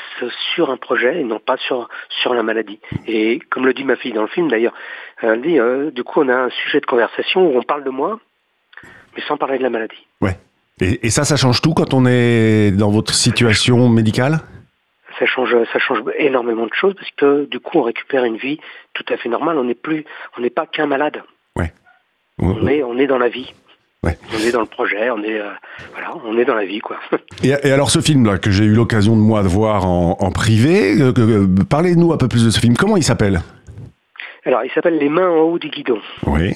sur 0.55 0.71
un 0.71 0.77
projet 0.77 1.19
et 1.19 1.25
non 1.25 1.39
pas 1.39 1.57
sur 1.57 1.89
sur 2.11 2.35
la 2.35 2.43
maladie. 2.43 2.81
Et 3.07 3.39
comme 3.51 3.65
le 3.65 3.73
dit 3.73 3.85
ma 3.85 3.97
fille 3.97 4.13
dans 4.13 4.21
le 4.21 4.29
film 4.29 4.49
d'ailleurs, 4.49 4.75
elle 5.23 5.43
dit, 5.43 5.59
euh, 5.59 5.91
du 5.91 6.05
coup, 6.05 6.21
on 6.21 6.29
a 6.29 6.37
un 6.37 6.51
sujet 6.51 6.81
de 6.81 6.87
conversation 6.87 7.47
où 7.47 7.57
on 7.57 7.63
parle 7.63 7.85
de 7.85 7.91
moi, 7.91 8.19
mais 9.17 9.23
sans 9.27 9.37
parler 9.37 9.59
de 9.59 9.63
la 9.63 9.71
maladie. 9.71 10.07
Ouais. 10.21 10.37
Et, 10.81 11.11
ça, 11.11 11.25
ça 11.25 11.37
change 11.37 11.61
tout 11.61 11.73
quand 11.73 11.95
on 11.95 12.05
est 12.07 12.73
dans 12.73 12.91
votre 12.91 13.15
situation 13.15 13.89
médicale? 13.89 14.41
Ça 15.19 15.27
change, 15.27 15.55
ça 15.73 15.79
change 15.79 16.01
énormément 16.19 16.67
de 16.67 16.75
choses 16.75 16.95
parce 16.95 17.11
que 17.17 17.49
du 17.49 17.61
coup, 17.61 17.79
on 17.79 17.83
récupère 17.83 18.25
une 18.25 18.37
vie 18.37 18.59
tout 18.93 19.05
à 19.09 19.17
fait 19.17 19.29
normale. 19.29 19.57
On 19.59 19.65
n'est 19.65 19.75
plus, 19.75 20.05
on 20.37 20.41
n'est 20.41 20.51
pas 20.51 20.67
qu'un 20.67 20.87
malade. 20.87 21.23
Ouais. 21.57 21.73
On 22.39 22.67
est, 22.67 22.83
on 22.83 22.99
est 22.99 23.07
dans 23.07 23.19
la 23.19 23.29
vie. 23.29 23.53
Ouais. 24.03 24.19
On 24.35 24.39
est 24.39 24.53
dans 24.53 24.61
le 24.61 24.67
projet, 24.67 25.09
on 25.11 25.23
est, 25.23 25.41
euh, 25.41 25.49
voilà, 25.93 26.15
on 26.27 26.37
est 26.37 26.45
dans 26.45 26.55
la 26.55 26.67
vie, 26.67 26.81
quoi. 26.81 26.99
et, 27.43 27.55
alors, 27.55 27.91
ce 27.91 28.01
film-là 28.01 28.37
que 28.37 28.51
j'ai 28.51 28.65
eu 28.65 28.75
l'occasion 28.75 29.17
de 29.17 29.23
moi 29.23 29.43
de 29.43 29.49
voir 29.49 29.87
en, 29.87 30.31
privé, 30.31 31.01
euh, 31.01 31.13
euh, 31.17 31.47
parlez-nous 31.71 32.13
un 32.13 32.19
peu 32.19 32.29
plus 32.29 32.45
de 32.45 32.51
ce 32.51 32.61
film. 32.61 32.77
Comment 32.77 32.99
il 32.99 33.03
s'appelle? 33.03 33.41
Alors, 34.45 34.65
il 34.65 34.71
s'appelle 34.73 34.99
Les 34.99 35.09
mains 35.09 35.29
en 35.29 35.41
haut 35.41 35.59
du 35.59 35.69
guidon. 35.69 36.01
Oui 36.27 36.55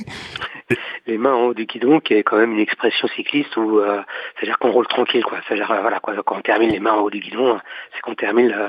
les 1.07 1.18
mains 1.18 1.33
en 1.33 1.47
haut 1.47 1.54
du 1.54 1.64
guidon, 1.64 2.00
qui 2.00 2.14
est 2.14 2.23
quand 2.23 2.37
même 2.37 2.52
une 2.52 2.61
expression 2.61 3.09
cycliste 3.09 3.57
où 3.57 3.80
euh, 3.80 4.00
c'est-à-dire 4.37 4.59
qu'on 4.59 4.71
roule 4.71 4.87
tranquille, 4.87 5.25
quoi. 5.25 5.38
C'est-à-dire 5.47 5.71
euh, 5.71 5.80
voilà, 5.80 6.00
quoi, 6.00 6.14
quand 6.25 6.37
on 6.37 6.42
termine 6.42 6.71
les 6.71 6.80
mains 6.80 6.92
en 6.92 7.00
haut 7.00 7.11
du 7.11 7.21
guidon, 7.21 7.59
c'est 7.95 8.00
qu'on 8.00 8.14
termine 8.14 8.52
euh, 8.52 8.68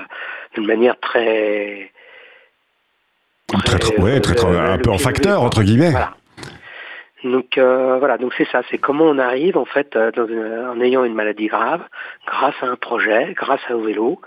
d'une 0.55 0.65
manière 0.65 0.99
très 0.99 1.91
très, 3.65 3.79
très, 3.79 3.99
ouais, 3.99 4.19
très, 4.21 4.45
un 4.45 4.77
peu 4.77 4.91
en 4.91 4.97
facteur 4.97 5.41
entre 5.41 5.63
guillemets. 5.63 5.91
Voilà. 5.91 6.13
Donc 7.25 7.57
voilà, 7.57 8.17
donc 8.17 8.33
c'est 8.37 8.47
ça, 8.49 8.61
c'est 8.71 8.77
comment 8.77 9.03
on 9.03 9.17
arrive 9.17 9.57
en 9.57 9.65
fait 9.65 9.97
dans 10.15 10.71
en 10.71 10.79
ayant 10.79 11.03
une 11.03 11.13
maladie 11.13 11.47
grave, 11.47 11.81
grâce 12.25 12.55
à 12.61 12.67
un 12.67 12.77
projet, 12.77 13.33
grâce 13.35 13.59
à 13.67 13.75
au 13.75 13.81
vélo, 13.81 14.21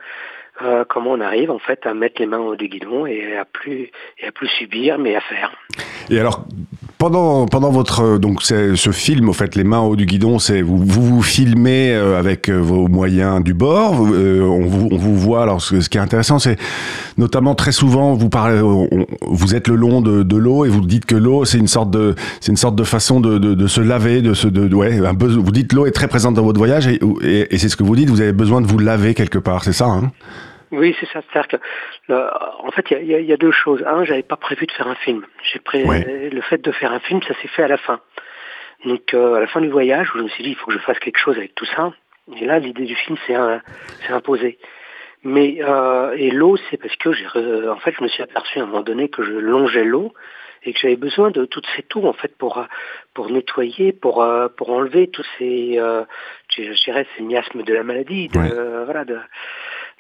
comment 0.89 1.13
on 1.13 1.21
arrive 1.21 1.51
en 1.51 1.59
fait 1.59 1.87
à 1.87 1.95
mettre 1.95 2.21
les 2.21 2.27
mains 2.27 2.39
au 2.39 2.55
guidon 2.55 3.07
et 3.07 3.37
à 3.37 3.45
plus 3.45 3.91
et 4.19 4.27
à 4.27 4.33
plus 4.33 4.49
subir 4.49 4.99
mais 4.99 5.17
à 5.17 5.21
faire. 5.21 5.53
Et 6.11 6.19
alors 6.19 6.45
pendant, 7.03 7.47
pendant 7.47 7.73
votre 7.73 8.05
euh, 8.05 8.19
donc 8.19 8.43
ce 8.43 8.91
film, 8.93 9.29
au 9.29 9.33
fait, 9.33 9.57
les 9.57 9.65
mains 9.65 9.81
au 9.81 9.91
haut 9.91 9.97
du 9.97 10.07
guidon, 10.07 10.39
c'est 10.39 10.63
vous, 10.63 10.79
vous, 10.79 11.21
filmez 11.21 11.91
euh, 11.91 12.17
avec 12.17 12.49
euh, 12.49 12.59
vos 12.59 12.87
moyens 12.87 13.43
du 13.43 13.55
bord. 13.55 13.95
on, 14.03 14.67
vous, 14.67 14.89
on 14.89 14.97
vous 14.97 15.17
voit. 15.17 15.43
Alors, 15.43 15.61
ce, 15.61 15.89
qui 15.89 15.99
est 15.99 16.01
intéressant, 16.01 16.39
c'est 16.39 16.57
notamment 17.19 17.57
très 17.57 17.73
souvent 17.73 18.15
vous 18.15 18.29
parlez, 18.29 18.61
vous 19.27 19.55
êtes 19.57 19.67
le 19.67 19.75
long 19.75 20.01
de, 20.01 20.37
l'eau 20.37 20.65
et 20.65 20.69
vous 20.69 20.81
dites 20.81 21.05
que 21.05 21.17
l'eau, 21.17 21.45
c'est 21.45 21.59
une 21.59 21.67
sorte 21.67 21.91
de, 21.91 22.15
c'est 22.41 22.53
une 22.53 22.57
sorte 22.57 22.77
de 22.77 22.85
façon 22.85 23.19
de, 23.19 23.37
de, 23.37 23.67
se 23.67 23.81
laver, 23.81 24.23
de 24.23 24.33
se, 24.33 24.47
de, 24.47 24.73
ouais, 24.73 25.01
vous 25.01 25.51
dites 25.51 25.73
l'eau 25.73 25.87
est 25.87 25.91
très 25.91 26.07
présente 26.07 26.35
dans 26.35 26.45
votre 26.45 26.59
voyage 26.59 26.87
et, 26.87 27.01
et, 27.23 27.53
et 27.53 27.59
c'est 27.59 27.69
ce 27.69 27.77
que 27.77 27.83
vous 27.83 27.97
dites. 27.97 28.11
Vous 28.11 28.21
avez 28.21 28.33
besoin 28.33 28.61
de 28.61 28.69
vous 28.69 28.79
laver 28.79 29.15
quelque 29.15 29.39
part, 29.39 29.65
c'est 29.65 29.73
ça 29.73 29.87
hein? 29.87 30.13
Oui, 30.73 30.97
c'est 30.99 31.07
ça. 31.07 31.21
C'est-à-dire 31.31 31.61
que, 32.09 32.13
en 32.67 32.71
fait, 32.71 32.91
il 32.91 33.03
y, 33.03 33.25
y 33.27 33.33
a, 33.33 33.37
deux 33.37 33.53
choses. 33.53 33.85
Un, 33.87 34.05
j'avais 34.05 34.23
pas 34.23 34.37
prévu 34.37 34.67
de 34.67 34.73
faire 34.73 34.89
un 34.89 34.95
film. 34.95 35.25
J'ai 35.43 35.59
pré... 35.59 35.85
le 35.85 36.41
fait 36.41 36.59
de 36.59 36.73
faire 36.73 36.93
un 36.93 37.01
film, 37.01 37.23
ça 37.23 37.35
s'est 37.41 37.49
fait 37.49 37.63
à 37.63 37.69
la 37.69 37.77
fin. 37.77 38.01
Donc, 38.87 39.13
euh, 39.13 39.35
à 39.35 39.41
la 39.41 39.47
fin 39.47 39.61
du 39.61 39.69
voyage, 39.69 40.13
où 40.15 40.19
je 40.19 40.23
me 40.25 40.29
suis 40.29 40.43
dit, 40.43 40.51
il 40.51 40.57
faut 40.57 40.67
que 40.67 40.73
je 40.73 40.79
fasse 40.79 40.99
quelque 40.99 41.19
chose 41.19 41.37
avec 41.37 41.55
tout 41.55 41.67
ça. 41.67 41.93
Et 42.41 42.47
là, 42.47 42.59
l'idée 42.59 42.85
du 42.85 42.97
film 42.97 43.17
s'est 43.27 43.37
imposée. 44.09 44.59
Mais 45.25 45.59
euh, 45.61 46.15
et 46.17 46.31
l'eau, 46.31 46.57
c'est 46.71 46.79
parce 46.79 46.97
que 46.97 47.13
j'ai, 47.13 47.27
en 47.69 47.77
fait, 47.77 47.95
je 47.97 48.03
me 48.03 48.09
suis 48.09 48.23
aperçu 48.23 48.59
à 48.59 48.63
un 48.63 48.67
moment 48.67 48.83
donné 48.83 49.09
que 49.09 49.23
je 49.23 49.33
longeais 49.33 49.85
l'eau 49.85 50.13
et 50.65 50.73
que 50.73 50.79
j'avais 50.79 50.97
besoin 50.97 51.31
de 51.31 51.45
toutes 51.45 51.67
ces 51.77 51.83
tours 51.83 52.07
en 52.07 52.13
fait 52.13 52.37
pour 52.37 52.65
pour 53.15 53.31
nettoyer, 53.31 53.93
pour 53.93 54.27
pour 54.57 54.71
enlever 54.71 55.09
tous 55.09 55.27
ces 55.39 55.79
je, 56.49 56.85
dirais 56.85 57.07
ces 57.17 57.23
miasmes 57.23 57.63
de 57.63 57.75
la 57.75 57.85
maladie, 57.85 58.29
de, 58.29 58.85
voilà 58.85 59.05
de 59.05 59.19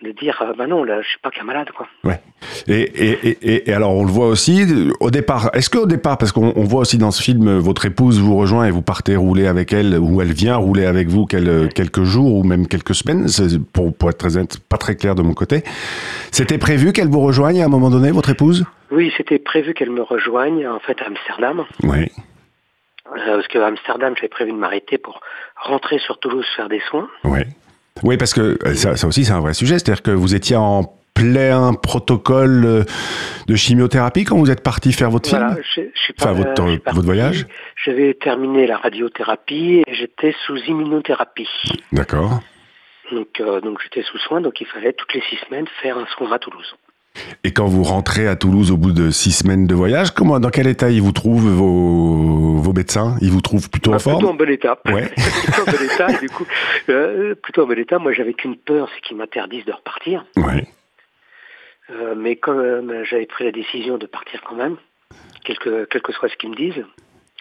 de 0.03 0.13
dire 0.13 0.43
bah 0.59 0.67
non 0.67 0.85
là 0.85 1.01
je 1.01 1.09
suis 1.09 1.19
pas 1.19 1.31
qu'un 1.31 1.45
malade 1.45 1.69
quoi. 1.77 1.87
Ouais. 2.05 2.21
Et, 2.67 2.83
et, 2.83 3.69
et, 3.69 3.73
alors 3.73 3.95
on 3.95 4.05
le 4.05 4.11
voit 4.11 4.27
aussi 4.27 4.67
au 5.01 5.11
départ. 5.11 5.51
Est-ce 5.55 5.71
qu'au 5.71 5.87
départ 5.87 6.19
parce 6.19 6.33
qu'on 6.33 6.51
voit 6.65 6.81
aussi 6.81 6.99
dans 6.99 7.11
ce 7.11 7.23
film 7.23 7.59
votre 7.59 7.87
épouse 7.87 8.21
vous 8.21 8.37
rejoint 8.37 8.67
et 8.67 8.71
vous 8.71 8.83
partez 8.83 9.17
rouler 9.17 9.47
avec 9.47 9.73
elle 9.73 9.99
ou 9.99 10.21
elle 10.21 10.33
vient 10.33 10.57
rouler 10.57 10.87
avec 10.87 11.09
vous 11.09 11.27
quelques 11.27 12.03
jours 12.03 12.35
ou 12.35 12.43
même 12.43 12.67
quelques 12.67 12.95
semaines. 12.95 13.27
Pour, 13.73 13.95
pour 13.95 14.11
être 14.11 14.19
très 14.19 14.41
pas 14.69 14.77
très 14.77 14.97
clair 14.97 15.15
de 15.15 15.23
mon 15.23 15.35
côté. 15.35 15.63
C'était 16.31 16.59
prévu 16.59 16.93
qu'elle 16.93 17.09
vous 17.09 17.21
rejoigne 17.21 17.63
à 17.63 17.67
un 17.67 17.69
moment 17.69 17.91
donné 17.91 18.11
votre 18.11 18.31
épouse? 18.31 18.65
Oui 18.91 19.13
c'était 19.17 19.39
prévu 19.39 19.75
qu'elle 19.75 19.91
me 19.91 20.03
rejoigne 20.03 20.67
en 20.67 20.81
fait 20.81 21.01
à 21.01 21.07
Amsterdam. 21.07 21.65
Oui. 21.85 22.11
Euh, 23.15 23.37
parce 23.37 23.49
qu'à 23.49 23.67
Amsterdam 23.67 24.15
j'avais 24.17 24.29
prévu 24.29 24.53
de 24.53 24.57
m'arrêter 24.57 24.99
pour 24.99 25.21
rentrer 25.57 25.99
sur 25.99 26.19
Toulouse 26.19 26.47
faire 26.57 26.69
des 26.69 26.81
soins. 26.91 27.09
Oui. 27.25 27.41
Oui, 28.03 28.17
parce 28.17 28.35
que 28.35 28.59
euh, 28.65 28.75
ça, 28.75 29.07
aussi, 29.07 29.25
c'est 29.25 29.33
un 29.33 29.41
vrai 29.41 29.55
sujet. 29.55 29.79
C'est-à-dire 29.79 30.03
que 30.03 30.11
vous 30.11 30.35
étiez 30.35 30.57
en 30.57 30.85
plein 31.15 31.75
protocole 31.75 32.65
euh, 32.65 32.85
de 33.47 33.55
chimiothérapie 33.55 34.25
quand 34.25 34.39
vous 34.39 34.51
êtes 34.51 34.63
parti 34.63 34.93
faire 34.93 35.11
votre 35.11 35.29
film 35.29 35.57
je, 35.77 35.83
suis 35.95 36.13
pas, 36.15 36.31
Enfin, 36.31 36.33
votre, 36.33 36.63
votre 36.63 37.05
voyage 37.05 37.47
J'avais 37.85 38.15
terminé 38.15 38.67
la 38.67 38.79
radiothérapie 38.79 39.83
et 39.87 39.95
j'étais 39.95 40.35
sous 40.47 40.57
immunothérapie. 40.57 41.49
D'accord. 41.93 42.41
Donc, 43.13 43.41
euh, 43.41 43.61
donc 43.61 43.79
j'étais 43.83 44.03
sous 44.03 44.19
soin, 44.19 44.41
donc 44.41 44.61
il 44.61 44.67
fallait 44.67 44.95
toutes 44.95 45.13
les 45.13 45.23
six 45.29 45.37
semaines 45.47 45.67
faire 45.83 45.99
un 45.99 46.07
soin 46.17 46.33
à 46.33 46.39
Toulouse. 46.39 46.75
Et 47.45 47.53
quand 47.53 47.67
vous 47.67 47.83
rentrez 47.83 48.27
à 48.27 48.37
Toulouse 48.37 48.71
au 48.71 48.77
bout 48.77 48.93
de 48.93 49.11
six 49.11 49.33
semaines 49.33 49.67
de 49.67 49.75
voyage, 49.75 50.13
comment, 50.13 50.41
dans 50.41 50.51
quel 50.51 50.67
état 50.67 50.91
ils 50.91 51.03
vous 51.03 51.13
trouvent 51.13 51.49
vos, 51.49 52.57
vos 52.57 52.73
médecins? 52.73 53.17
Ils 53.21 53.31
vous 53.31 53.41
trouvent 53.41 53.69
plutôt 53.69 53.93
en 53.93 53.99
forme 53.99 54.19
Plutôt 54.19 54.33
en 54.33 54.35
bon 54.35 54.49
état. 54.49 54.79
Ouais. 54.87 55.09
plutôt 55.45 55.63
en 55.63 55.73
bon 55.73 55.85
état. 55.85 56.13
du 56.19 56.31
coup, 56.31 56.47
euh, 56.89 57.35
plutôt 57.35 57.65
en 57.65 57.67
bon 57.67 57.79
état. 57.79 57.99
Moi, 57.99 58.13
j'avais 58.13 58.33
qu'une 58.33 58.57
peur, 58.57 58.89
c'est 58.95 59.01
qu'ils 59.03 59.17
m'interdisent 59.17 59.65
de 59.65 59.73
repartir. 59.73 60.25
Ouais. 60.37 60.67
Euh, 61.91 62.15
mais 62.17 62.37
comme 62.37 63.05
j'avais 63.05 63.27
pris 63.27 63.45
la 63.45 63.53
décision 63.53 63.99
de 63.99 64.07
partir 64.07 64.41
quand 64.49 64.55
même, 64.55 64.77
quel 65.45 65.59
que, 65.59 65.87
quel 65.91 66.01
que 66.01 66.13
soit 66.13 66.29
ce 66.29 66.37
qu'ils 66.37 66.51
me 66.51 66.57
disent. 66.57 66.85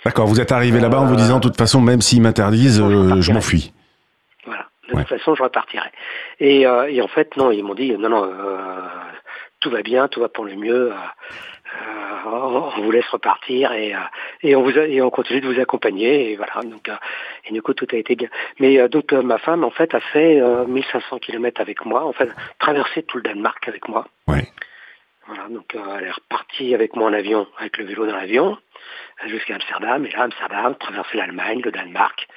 D'accord. 0.03 0.25
Vous 0.25 0.41
êtes 0.41 0.51
arrivé 0.51 0.79
là-bas 0.79 0.99
en 0.99 1.05
vous 1.05 1.15
disant, 1.15 1.37
de 1.37 1.43
toute 1.43 1.57
façon, 1.57 1.79
même 1.79 2.01
s'ils 2.01 2.21
m'interdisent, 2.21 2.81
euh, 2.81 3.21
je 3.21 3.31
m'enfuis. 3.31 3.71
Voilà. 4.45 4.65
De 4.91 4.97
toute 4.97 5.07
façon, 5.07 5.35
je 5.35 5.43
repartirai. 5.43 5.89
Et, 6.39 6.61
et, 6.61 7.01
en 7.01 7.07
fait, 7.07 7.37
non, 7.37 7.51
ils 7.51 7.63
m'ont 7.63 7.75
dit, 7.75 7.91
non, 7.97 8.09
non 8.09 8.29
tout 9.61 9.69
va 9.69 9.81
bien, 9.81 10.07
tout 10.07 10.19
va 10.19 10.27
pour 10.27 10.43
le 10.43 10.55
mieux. 10.55 10.91
Euh, 10.91 10.95
euh, 11.73 12.69
on 12.75 12.81
vous 12.81 12.91
laisse 12.91 13.07
repartir 13.07 13.71
et, 13.71 13.95
euh, 13.95 13.99
et 14.41 14.55
on 14.55 14.63
vous 14.63 14.77
et 14.77 15.01
on 15.01 15.09
continue 15.09 15.39
de 15.39 15.47
vous 15.47 15.59
accompagner 15.61 16.31
et 16.31 16.35
voilà 16.35 16.61
donc 16.63 16.91
et 17.45 17.53
du 17.53 17.61
coup 17.61 17.73
tout 17.73 17.87
a 17.93 17.95
été 17.95 18.15
bien. 18.15 18.27
Mais 18.59 18.89
donc 18.89 19.13
ma 19.13 19.37
femme 19.37 19.63
en 19.63 19.71
fait 19.71 19.95
a 19.95 20.01
fait 20.01 20.41
1500 20.67 21.19
km 21.19 21.61
avec 21.61 21.85
moi, 21.85 22.03
en 22.03 22.11
fait 22.11 22.29
traversé 22.59 23.03
tout 23.03 23.17
le 23.17 23.23
Danemark 23.23 23.65
avec 23.69 23.87
moi. 23.87 24.05
Ouais. 24.27 24.45
Voilà 25.27 25.47
donc 25.47 25.73
elle 25.73 26.07
est 26.07 26.11
repartie 26.11 26.75
avec 26.75 26.95
moi 26.97 27.09
en 27.09 27.13
avion, 27.13 27.47
avec 27.57 27.77
le 27.77 27.85
vélo 27.85 28.05
dans 28.05 28.15
l'avion 28.15 28.57
jusqu'à 29.27 29.55
Amsterdam 29.55 30.05
et 30.05 30.09
là 30.09 30.23
Amsterdam 30.23 30.75
traverser 30.75 31.17
l'Allemagne, 31.17 31.61
le 31.63 31.71
Danemark 31.71 32.27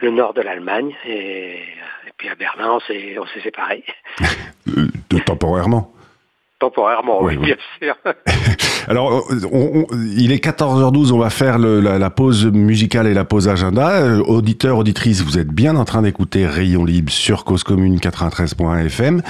le 0.00 0.10
nord 0.10 0.34
de 0.34 0.42
l'Allemagne 0.42 0.94
et, 1.06 1.60
et, 1.60 2.12
puis 2.18 2.28
à 2.28 2.34
Berlin 2.34 2.72
on 2.72 2.80
s'est 2.80 3.18
on 3.18 3.26
s'est 3.26 3.40
séparés. 3.40 3.84
temporairement. 5.26 5.92
Temporairement, 6.58 7.22
oui, 7.22 7.36
bien 7.36 7.54
sûr. 7.80 7.94
Alors, 8.88 9.22
il 10.16 10.32
est 10.32 10.44
14h12, 10.44 11.12
on 11.12 11.18
va 11.18 11.30
faire 11.30 11.58
la, 11.58 12.10
pause 12.10 12.46
musicale 12.46 13.06
et 13.06 13.14
la 13.14 13.24
pause 13.24 13.48
agenda. 13.48 14.00
Euh, 14.00 14.22
auditeurs, 14.24 14.76
auditrices, 14.76 15.22
vous 15.22 15.38
êtes 15.38 15.52
bien 15.52 15.76
en 15.76 15.84
train 15.84 16.02
d'écouter 16.02 16.46
Rayon 16.46 16.84
Libre 16.84 17.12
sur 17.12 17.44
Cause 17.44 17.62
Commune 17.62 17.98
93.fm. 17.98 19.22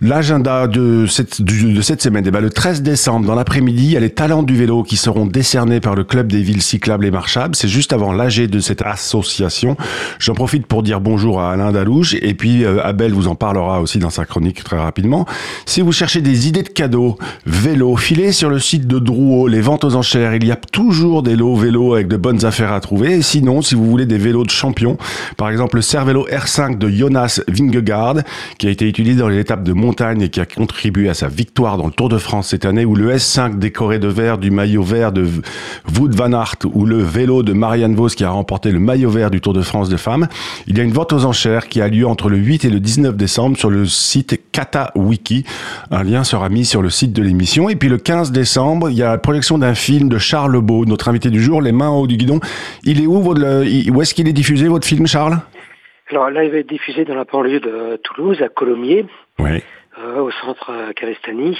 L'agenda 0.00 0.66
de 0.66 1.06
cette, 1.06 1.40
de 1.40 1.80
cette 1.80 2.02
semaine, 2.02 2.24
eh 2.26 2.30
ben, 2.30 2.40
le 2.40 2.50
13 2.50 2.82
décembre, 2.82 3.26
dans 3.26 3.34
l'après-midi, 3.34 3.84
il 3.84 3.90
y 3.92 3.96
a 3.96 4.00
les 4.00 4.10
talents 4.10 4.42
du 4.42 4.56
vélo 4.56 4.82
qui 4.82 4.96
seront 4.96 5.24
décernés 5.24 5.80
par 5.80 5.94
le 5.94 6.02
Club 6.02 6.30
des 6.30 6.42
villes 6.42 6.62
cyclables 6.62 7.06
et 7.06 7.10
marchables. 7.12 7.54
C'est 7.54 7.68
juste 7.68 7.92
avant 7.92 8.12
l'AG 8.12 8.48
de 8.48 8.60
cette 8.60 8.82
association. 8.82 9.76
J'en 10.18 10.34
profite 10.34 10.66
pour 10.66 10.82
dire 10.82 11.00
bonjour 11.00 11.40
à 11.40 11.52
Alain 11.52 11.70
Dalouche 11.70 12.14
et 12.20 12.34
puis 12.34 12.64
euh, 12.64 12.84
Abel 12.84 13.12
vous 13.12 13.28
en 13.28 13.36
parlera 13.36 13.80
aussi 13.80 13.98
dans 13.98 14.10
sa 14.10 14.24
chronique 14.24 14.64
très 14.64 14.78
rapidement. 14.78 15.26
Si 15.64 15.80
vous 15.80 15.92
cherchez 15.92 16.20
des 16.20 16.48
idées 16.48 16.64
de 16.64 16.68
cadeaux, 16.68 17.16
vélo, 17.46 17.96
filez 17.96 18.32
sur 18.32 18.50
le 18.50 18.58
site 18.58 18.88
de 18.88 18.98
Drouot, 18.98 19.46
les 19.46 19.60
ventes 19.60 19.84
aux 19.84 19.94
enchères. 19.94 20.34
Il 20.34 20.46
y 20.46 20.52
a 20.52 20.56
toujours 20.56 21.22
des 21.22 21.36
lots 21.36 21.54
vélos 21.54 21.94
avec 21.94 22.08
de 22.08 22.16
bonnes 22.16 22.44
affaires 22.44 22.72
à 22.72 22.80
trouver. 22.80 23.22
sinon, 23.22 23.62
si 23.62 23.76
vous 23.76 23.88
voulez 23.88 24.06
des 24.06 24.18
vélos 24.18 24.44
de 24.44 24.50
champion, 24.50 24.98
par 25.36 25.50
exemple 25.50 25.76
le 25.76 25.82
Cervélo 25.82 26.26
R5 26.28 26.78
de 26.78 26.88
Jonas 26.88 27.40
Vingegaard, 27.46 28.16
qui 28.58 28.66
a 28.66 28.70
été 28.70 28.88
utilisé 28.88 29.20
dans 29.20 29.28
les 29.28 29.38
étapes 29.38 29.62
de 29.62 29.72
montagne 29.94 30.22
et 30.22 30.28
qui 30.28 30.40
a 30.40 30.46
contribué 30.46 31.08
à 31.08 31.14
sa 31.14 31.28
victoire 31.28 31.76
dans 31.76 31.86
le 31.86 31.92
Tour 31.92 32.08
de 32.08 32.18
France 32.18 32.48
cette 32.48 32.64
année, 32.64 32.84
ou 32.84 32.96
le 32.96 33.14
S5 33.14 33.60
décoré 33.60 34.00
de 34.00 34.08
vert 34.08 34.38
du 34.38 34.50
maillot 34.50 34.82
vert 34.82 35.12
de 35.12 35.24
Wout 35.96 36.10
van 36.12 36.32
Aert, 36.32 36.56
ou 36.72 36.84
le 36.84 36.98
vélo 36.98 37.44
de 37.44 37.52
Marianne 37.52 37.94
Vos 37.94 38.08
qui 38.08 38.24
a 38.24 38.30
remporté 38.30 38.72
le 38.72 38.80
maillot 38.80 39.10
vert 39.10 39.30
du 39.30 39.40
Tour 39.40 39.52
de 39.52 39.62
France 39.62 39.88
de 39.88 39.96
femmes. 39.96 40.26
Il 40.66 40.76
y 40.76 40.80
a 40.80 40.82
une 40.82 40.92
vente 40.92 41.12
aux 41.12 41.24
enchères 41.24 41.68
qui 41.68 41.80
a 41.80 41.86
lieu 41.86 42.08
entre 42.08 42.28
le 42.28 42.38
8 42.38 42.64
et 42.64 42.70
le 42.70 42.80
19 42.80 43.14
décembre 43.14 43.56
sur 43.56 43.70
le 43.70 43.86
site 43.86 44.40
KataWiki. 44.50 45.44
Un 45.92 46.02
lien 46.02 46.24
sera 46.24 46.48
mis 46.48 46.64
sur 46.64 46.82
le 46.82 46.90
site 46.90 47.12
de 47.12 47.22
l'émission. 47.22 47.68
Et 47.68 47.76
puis 47.76 47.88
le 47.88 47.98
15 47.98 48.32
décembre, 48.32 48.90
il 48.90 48.96
y 48.96 49.02
a 49.04 49.10
la 49.10 49.18
projection 49.18 49.58
d'un 49.58 49.74
film 49.74 50.08
de 50.08 50.18
Charles 50.18 50.60
Beau, 50.60 50.86
notre 50.86 51.08
invité 51.08 51.30
du 51.30 51.40
jour, 51.40 51.62
Les 51.62 51.70
mains 51.70 51.88
en 51.88 52.00
haut 52.00 52.08
du 52.08 52.16
guidon. 52.16 52.40
Il 52.82 53.00
est 53.00 53.06
où, 53.06 53.22
où 53.22 54.02
est-ce 54.02 54.12
qu'il 54.12 54.26
est 54.26 54.32
diffusé, 54.32 54.66
votre 54.66 54.88
film, 54.88 55.06
Charles? 55.06 55.38
Alors 56.10 56.30
là, 56.30 56.44
il 56.44 56.50
va 56.50 56.58
être 56.58 56.68
diffusé 56.68 57.04
dans 57.04 57.14
la 57.14 57.24
banlieue 57.24 57.60
de 57.60 57.98
Toulouse, 58.02 58.42
à 58.42 58.48
Colomiers. 58.48 59.06
Oui. 59.38 59.62
Euh, 59.98 60.18
au 60.18 60.30
centre 60.32 60.92
Cavestani. 60.96 61.56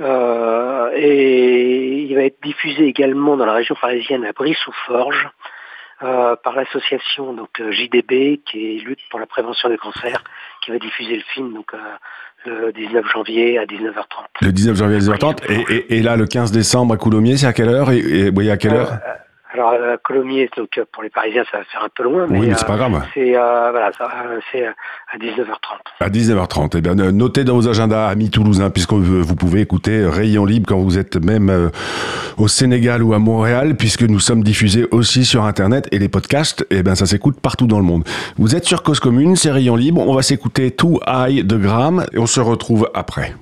Euh, 0.00 0.90
et 0.96 2.02
il 2.02 2.14
va 2.16 2.22
être 2.24 2.42
diffusé 2.42 2.84
également 2.84 3.36
dans 3.36 3.46
la 3.46 3.52
région 3.52 3.76
parisienne 3.80 4.24
à 4.24 4.32
Brie-sous-Forge 4.32 5.28
euh, 6.02 6.34
par 6.42 6.56
l'association 6.56 7.32
donc 7.32 7.62
JDB 7.70 8.40
qui 8.44 8.80
lutte 8.80 8.98
pour 9.08 9.20
la 9.20 9.26
prévention 9.26 9.68
des 9.68 9.76
cancers 9.76 10.24
qui 10.64 10.72
va 10.72 10.80
diffuser 10.80 11.14
le 11.14 11.22
film 11.32 11.54
donc 11.54 11.70
le 12.44 12.72
19 12.72 13.06
janvier 13.06 13.56
à 13.56 13.66
19h30. 13.66 14.02
Le 14.40 14.50
19 14.50 14.76
janvier 14.76 14.96
à 14.96 14.98
19h30 14.98 15.68
et, 15.70 15.96
et, 15.96 16.02
là 16.02 16.16
le 16.16 16.26
15 16.26 16.50
décembre 16.50 16.94
à 16.94 16.96
Coulommiers 16.96 17.36
c'est 17.36 17.46
à 17.46 17.52
quelle 17.52 17.68
heure 17.68 17.92
et, 17.92 18.00
et 18.00 18.50
à 18.50 18.56
quelle 18.56 18.74
heure? 18.74 18.98
Alors, 19.54 19.72
euh, 19.72 19.96
Colomiers, 20.02 20.50
donc 20.56 20.78
euh, 20.78 20.84
pour 20.90 21.04
les 21.04 21.10
Parisiens, 21.10 21.44
ça 21.50 21.58
va 21.58 21.64
faire 21.64 21.84
un 21.84 21.88
peu 21.94 22.02
loin. 22.02 22.26
Mais, 22.28 22.40
oui, 22.40 22.46
mais 22.48 22.54
c'est 22.56 22.66
pas 22.66 22.76
grave. 22.76 22.94
Euh, 22.94 22.98
c'est 23.14 23.36
euh, 23.36 23.70
voilà, 23.70 23.92
c'est 24.50 24.66
à 24.66 25.16
19h30. 25.16 25.56
À 26.00 26.10
19h30. 26.10 26.74
Eh 26.76 26.80
bien, 26.80 26.94
notez 27.12 27.44
dans 27.44 27.54
vos 27.54 27.68
agendas, 27.68 28.08
amis 28.08 28.30
toulousains, 28.30 28.70
puisque 28.70 28.92
vous 28.92 29.36
pouvez 29.36 29.60
écouter 29.60 30.04
Rayon 30.06 30.44
Libre 30.44 30.66
quand 30.68 30.78
vous 30.78 30.98
êtes 30.98 31.24
même 31.24 31.70
au 32.36 32.48
Sénégal 32.48 33.04
ou 33.04 33.14
à 33.14 33.20
Montréal, 33.20 33.76
puisque 33.76 34.02
nous 34.02 34.18
sommes 34.18 34.42
diffusés 34.42 34.88
aussi 34.90 35.24
sur 35.24 35.44
Internet 35.44 35.86
et 35.92 36.00
les 36.00 36.08
podcasts, 36.08 36.66
eh 36.70 36.82
bien, 36.82 36.96
ça 36.96 37.06
s'écoute 37.06 37.40
partout 37.40 37.68
dans 37.68 37.78
le 37.78 37.84
monde. 37.84 38.02
Vous 38.36 38.56
êtes 38.56 38.64
sur 38.64 38.82
Cause 38.82 38.98
Commune, 38.98 39.36
c'est 39.36 39.52
Rayon 39.52 39.76
Libre. 39.76 40.00
On 40.00 40.14
va 40.14 40.22
s'écouter 40.22 40.72
Too 40.72 40.98
High 41.06 41.46
de 41.46 41.56
Gram 41.56 42.04
et 42.12 42.18
on 42.18 42.26
se 42.26 42.40
retrouve 42.40 42.90
après. 42.92 43.34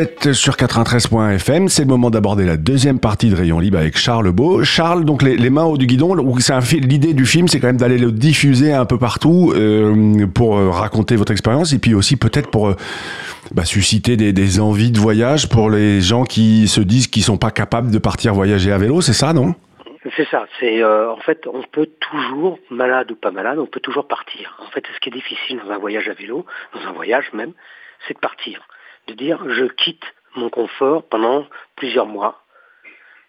Êtes 0.00 0.32
sur 0.32 0.54
93.fm, 0.54 1.68
c'est 1.68 1.82
le 1.82 1.88
moment 1.88 2.10
d'aborder 2.10 2.44
la 2.46 2.56
deuxième 2.56 2.98
partie 2.98 3.28
de 3.28 3.36
Rayon 3.36 3.58
Libre 3.58 3.78
avec 3.78 3.98
Charles 3.98 4.30
Beau. 4.30 4.64
Charles, 4.64 5.04
donc 5.04 5.22
les, 5.22 5.50
mains 5.50 5.64
au 5.64 5.76
du 5.76 5.86
guidon, 5.86 6.14
l'idée 6.14 7.12
du 7.12 7.26
film, 7.26 7.48
c'est 7.48 7.60
quand 7.60 7.66
même 7.66 7.76
d'aller 7.76 7.98
le 7.98 8.10
diffuser 8.10 8.72
un 8.72 8.86
peu 8.86 8.98
partout 8.98 9.52
euh, 9.54 10.26
pour 10.34 10.56
euh, 10.56 10.70
raconter 10.70 11.16
votre 11.16 11.32
expérience 11.32 11.72
et 11.72 11.78
puis 11.78 11.94
aussi 11.94 12.16
peut-être 12.16 12.50
pour 12.50 12.68
euh, 12.68 12.76
bah, 13.52 13.64
susciter 13.64 14.16
des, 14.16 14.60
envies 14.60 14.90
de 14.90 14.98
voyage 14.98 15.48
pour 15.48 15.70
les 15.70 16.00
gens 16.00 16.24
qui 16.24 16.66
se 16.66 16.80
disent 16.80 17.06
qu'ils 17.06 17.22
sont 17.22 17.38
pas 17.38 17.50
capables 17.50 17.90
de 17.90 17.98
partir 17.98 18.32
voyager 18.32 18.72
à 18.72 18.78
vélo, 18.78 19.00
c'est 19.00 19.12
ça, 19.12 19.32
non? 19.32 19.54
C'est 20.16 20.26
ça, 20.30 20.46
c'est 20.58 20.82
en 20.82 21.18
fait 21.18 21.46
on 21.46 21.62
peut 21.70 21.90
toujours, 22.00 22.58
malade 22.70 23.10
ou 23.12 23.16
pas 23.16 23.30
malade, 23.30 23.58
on 23.58 23.66
peut 23.66 23.80
toujours 23.80 24.08
partir. 24.08 24.56
En 24.66 24.70
fait, 24.70 24.82
ce 24.94 25.00
qui 25.00 25.10
est 25.10 25.12
difficile 25.12 25.60
dans 25.64 25.72
un 25.72 25.78
voyage 25.78 26.08
à 26.08 26.14
vélo, 26.14 26.46
dans 26.74 26.88
un 26.88 26.92
voyage 26.92 27.26
même, 27.34 27.52
c'est 28.08 28.14
de 28.14 28.18
partir 28.18 28.66
de 29.06 29.14
dire 29.14 29.42
je 29.48 29.64
quitte 29.64 30.04
mon 30.36 30.50
confort 30.50 31.02
pendant 31.08 31.46
plusieurs 31.76 32.06
mois 32.06 32.42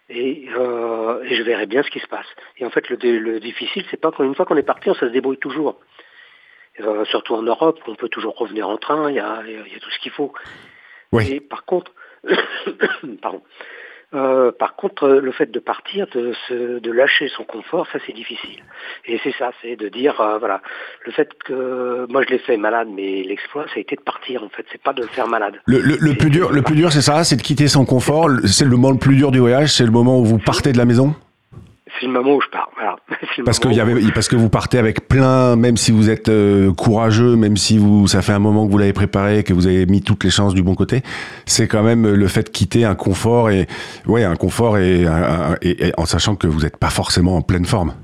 et, 0.08 0.48
euh, 0.54 1.24
je 1.24 1.42
verrai 1.42 1.66
bien 1.66 1.82
ce 1.82 1.90
qui 1.90 2.00
se 2.00 2.06
passe. 2.06 2.26
Et 2.58 2.66
en 2.66 2.70
fait, 2.70 2.88
le, 2.90 3.40
difficile, 3.40 3.84
c'est 3.90 4.00
pas 4.00 4.12
qu'une 4.12 4.34
fois 4.34 4.44
qu'on 4.44 4.56
est 4.56 4.62
parti, 4.62 4.90
on 4.90 4.94
se 4.94 5.06
débrouille 5.06 5.38
toujours. 5.38 5.80
Euh, 6.80 7.04
surtout 7.06 7.34
en 7.34 7.42
Europe, 7.42 7.80
on 7.86 7.94
peut 7.94 8.08
toujours 8.08 8.36
revenir 8.36 8.68
en 8.68 8.76
train, 8.76 9.10
il 9.10 9.16
y 9.16 9.20
a, 9.20 9.42
tout 9.80 9.90
ce 9.90 9.98
qu'il 10.00 10.12
faut. 10.12 10.32
Et 11.20 11.40
par 11.40 11.64
contre, 11.64 11.92
pardon, 13.22 13.42
euh, 14.14 14.52
par 14.52 14.76
contre, 14.76 15.08
le 15.08 15.32
fait 15.32 15.50
de 15.50 15.58
partir, 15.58 16.06
de, 16.14 16.90
lâcher 16.90 17.28
son 17.28 17.44
confort, 17.44 17.86
ça 17.92 17.98
c'est 18.06 18.12
difficile. 18.12 18.62
Et 19.06 19.18
c'est 19.24 19.34
ça, 19.38 19.52
c'est 19.62 19.76
de 19.76 19.88
dire, 19.88 20.20
euh, 20.20 20.38
voilà, 20.38 20.60
le 21.06 21.12
fait 21.12 21.30
que 21.44 22.06
moi 22.10 22.22
je 22.22 22.32
l'ai 22.32 22.38
fait 22.38 22.56
malade, 22.56 22.88
mais 22.94 23.22
l'exploit, 23.22 23.64
ça 23.68 23.74
a 23.76 23.80
été 23.80 23.96
de 23.96 24.02
partir. 24.02 24.42
En 24.42 24.50
fait, 24.50 24.66
c'est 24.70 24.82
pas 24.82 24.92
de 24.92 25.02
faire 25.02 25.28
malade. 25.28 25.54
Le, 25.66 26.12
plus 26.14 26.30
dur, 26.30 26.52
le 26.52 26.62
plus 26.62 26.74
dur, 26.74 26.92
c'est 26.92 27.00
ça, 27.00 27.24
c'est 27.24 27.36
de 27.36 27.42
quitter 27.42 27.68
son 27.68 27.86
confort. 27.86 28.28
C'est 28.44 28.64
le 28.64 28.70
moment 28.70 28.90
le 28.90 28.98
plus 28.98 29.16
dur 29.16 29.30
du 29.30 29.38
voyage, 29.38 29.72
c'est 29.72 29.84
le 29.84 29.90
moment 29.90 30.18
où 30.18 30.24
vous 30.24 30.38
partez 30.38 30.72
de 30.72 30.78
la 30.78 30.84
maison? 30.84 31.14
C'est 31.98 32.06
le 32.06 32.12
moment 32.12 32.36
où 32.36 32.40
je 32.40 32.48
pars. 32.48 32.70
Parce 33.44 33.58
que, 33.58 33.68
y 33.68 33.80
avait, 33.80 33.94
parce 34.14 34.28
que 34.28 34.36
vous 34.36 34.48
partez 34.48 34.78
avec 34.78 35.08
plein, 35.08 35.56
même 35.56 35.76
si 35.76 35.92
vous 35.92 36.10
êtes 36.10 36.28
euh, 36.28 36.72
courageux, 36.72 37.36
même 37.36 37.56
si 37.56 37.78
vous, 37.78 38.06
ça 38.06 38.22
fait 38.22 38.32
un 38.32 38.38
moment 38.38 38.66
que 38.66 38.72
vous 38.72 38.78
l'avez 38.78 38.92
préparé, 38.92 39.42
que 39.44 39.52
vous 39.52 39.66
avez 39.66 39.86
mis 39.86 40.02
toutes 40.02 40.24
les 40.24 40.30
chances 40.30 40.54
du 40.54 40.62
bon 40.62 40.74
côté, 40.74 41.02
c'est 41.46 41.68
quand 41.68 41.82
même 41.82 42.06
le 42.06 42.28
fait 42.28 42.42
de 42.44 42.48
quitter 42.48 42.84
un 42.84 42.94
confort 42.94 43.50
et, 43.50 43.66
ouais, 44.06 44.24
un 44.24 44.36
confort 44.36 44.78
et, 44.78 45.06
en 45.96 46.04
sachant 46.04 46.36
que 46.36 46.46
vous 46.46 46.60
n'êtes 46.60 46.76
pas 46.76 46.90
forcément 46.90 47.36
en 47.36 47.42
pleine 47.42 47.64
forme. 47.64 47.94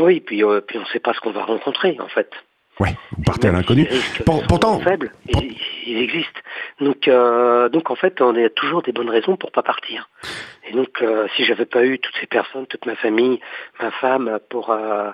Oui, 0.00 0.20
puis, 0.20 0.44
euh, 0.44 0.60
puis 0.60 0.78
on 0.78 0.82
ne 0.82 0.86
sait 0.86 1.00
pas 1.00 1.12
ce 1.12 1.20
qu'on 1.20 1.32
va 1.32 1.44
rencontrer, 1.44 1.96
en 2.00 2.08
fait. 2.08 2.30
Ouais, 2.80 2.94
vous 3.16 3.22
partez 3.24 3.48
à 3.48 3.52
l'inconnu. 3.52 3.88
Pourtant, 4.24 4.78
faibles, 4.80 5.12
ils, 5.26 5.98
existent. 5.98 6.40
Donc, 6.80 7.08
euh, 7.08 7.68
donc 7.68 7.90
en 7.90 7.96
fait, 7.96 8.20
on 8.20 8.36
a 8.36 8.48
toujours 8.50 8.82
des 8.82 8.92
bonnes 8.92 9.10
raisons 9.10 9.36
pour 9.36 9.50
pas 9.50 9.62
partir. 9.62 10.08
Et 10.68 10.72
donc, 10.72 11.02
euh, 11.02 11.26
si 11.34 11.44
j'avais 11.44 11.66
pas 11.66 11.84
eu 11.84 11.98
toutes 11.98 12.14
ces 12.20 12.26
personnes, 12.26 12.66
toute 12.66 12.86
ma 12.86 12.94
famille, 12.94 13.40
ma 13.80 13.90
femme, 13.90 14.38
pour 14.48 14.70
euh, 14.70 15.10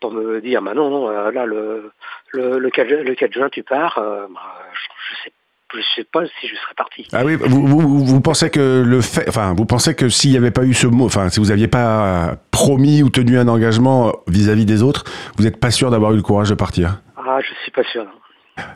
pour 0.00 0.10
me 0.12 0.40
dire, 0.40 0.62
bah 0.62 0.74
non, 0.74 0.88
non, 0.90 1.08
là 1.30 1.44
le 1.44 1.92
le, 2.30 2.58
le 2.58 2.70
4, 2.70 2.88
le 2.88 3.14
4 3.14 3.32
juin 3.32 3.48
tu 3.50 3.62
pars, 3.62 3.96
bah, 3.96 4.40
je, 4.72 5.14
je 5.14 5.22
sais 5.22 5.32
je 5.74 5.80
sais 5.96 6.06
pas 6.10 6.24
si 6.40 6.48
je 6.48 6.54
serais 6.54 6.74
parti. 6.76 7.06
Ah 7.12 7.24
oui, 7.24 7.36
vous, 7.36 7.66
vous, 7.66 8.04
vous 8.04 8.20
pensez 8.20 8.50
que 8.50 8.82
le 8.84 9.00
fait, 9.00 9.28
enfin, 9.28 9.54
vous 9.56 9.64
pensez 9.64 9.94
que 9.94 10.08
s'il 10.08 10.30
n'y 10.30 10.36
avait 10.36 10.50
pas 10.50 10.64
eu 10.64 10.74
ce 10.74 10.86
mot, 10.86 11.06
enfin, 11.06 11.28
si 11.28 11.40
vous 11.40 11.46
n'aviez 11.46 11.68
pas 11.68 12.36
promis 12.50 13.02
ou 13.02 13.10
tenu 13.10 13.38
un 13.38 13.48
engagement 13.48 14.12
vis-à-vis 14.26 14.66
des 14.66 14.82
autres, 14.82 15.04
vous 15.36 15.44
n'êtes 15.44 15.58
pas 15.58 15.70
sûr 15.70 15.90
d'avoir 15.90 16.12
eu 16.12 16.16
le 16.16 16.22
courage 16.22 16.50
de 16.50 16.54
partir? 16.54 17.00
Ah, 17.16 17.38
je 17.40 17.52
suis 17.62 17.70
pas 17.70 17.84
sûr. 17.84 18.06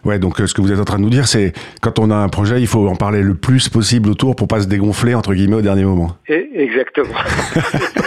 Ouais, 0.04 0.18
donc 0.18 0.40
euh, 0.40 0.46
ce 0.46 0.54
que 0.54 0.62
vous 0.62 0.72
êtes 0.72 0.80
en 0.80 0.84
train 0.84 0.96
de 0.96 1.02
nous 1.02 1.10
dire, 1.10 1.26
c'est 1.26 1.52
quand 1.82 1.98
on 1.98 2.10
a 2.10 2.14
un 2.14 2.28
projet, 2.28 2.60
il 2.60 2.66
faut 2.66 2.88
en 2.88 2.96
parler 2.96 3.22
le 3.22 3.34
plus 3.34 3.68
possible 3.68 4.08
autour 4.08 4.34
pour 4.34 4.48
pas 4.48 4.60
se 4.60 4.68
dégonfler 4.68 5.14
entre 5.14 5.34
guillemets 5.34 5.56
au 5.56 5.62
dernier 5.62 5.84
moment. 5.84 6.16
exactement. 6.28 7.14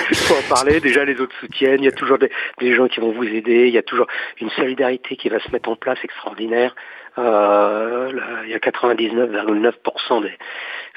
il 0.09 0.17
faut 0.17 0.33
en 0.33 0.53
parler. 0.53 0.79
Déjà, 0.79 1.05
les 1.05 1.19
autres 1.19 1.35
soutiennent. 1.39 1.81
Il 1.81 1.85
y 1.85 1.89
a 1.89 1.91
toujours 1.91 2.17
des, 2.17 2.31
des, 2.59 2.73
gens 2.73 2.87
qui 2.87 2.99
vont 2.99 3.11
vous 3.11 3.23
aider. 3.23 3.67
Il 3.67 3.73
y 3.73 3.77
a 3.77 3.83
toujours 3.83 4.07
une 4.41 4.49
solidarité 4.49 5.15
qui 5.15 5.29
va 5.29 5.39
se 5.39 5.51
mettre 5.51 5.69
en 5.69 5.75
place 5.75 5.99
extraordinaire. 6.03 6.75
Euh, 7.19 8.11
il 8.45 8.51
y 8.51 8.53
a 8.53 8.59
99,9% 8.59 10.21
des, 10.21 10.31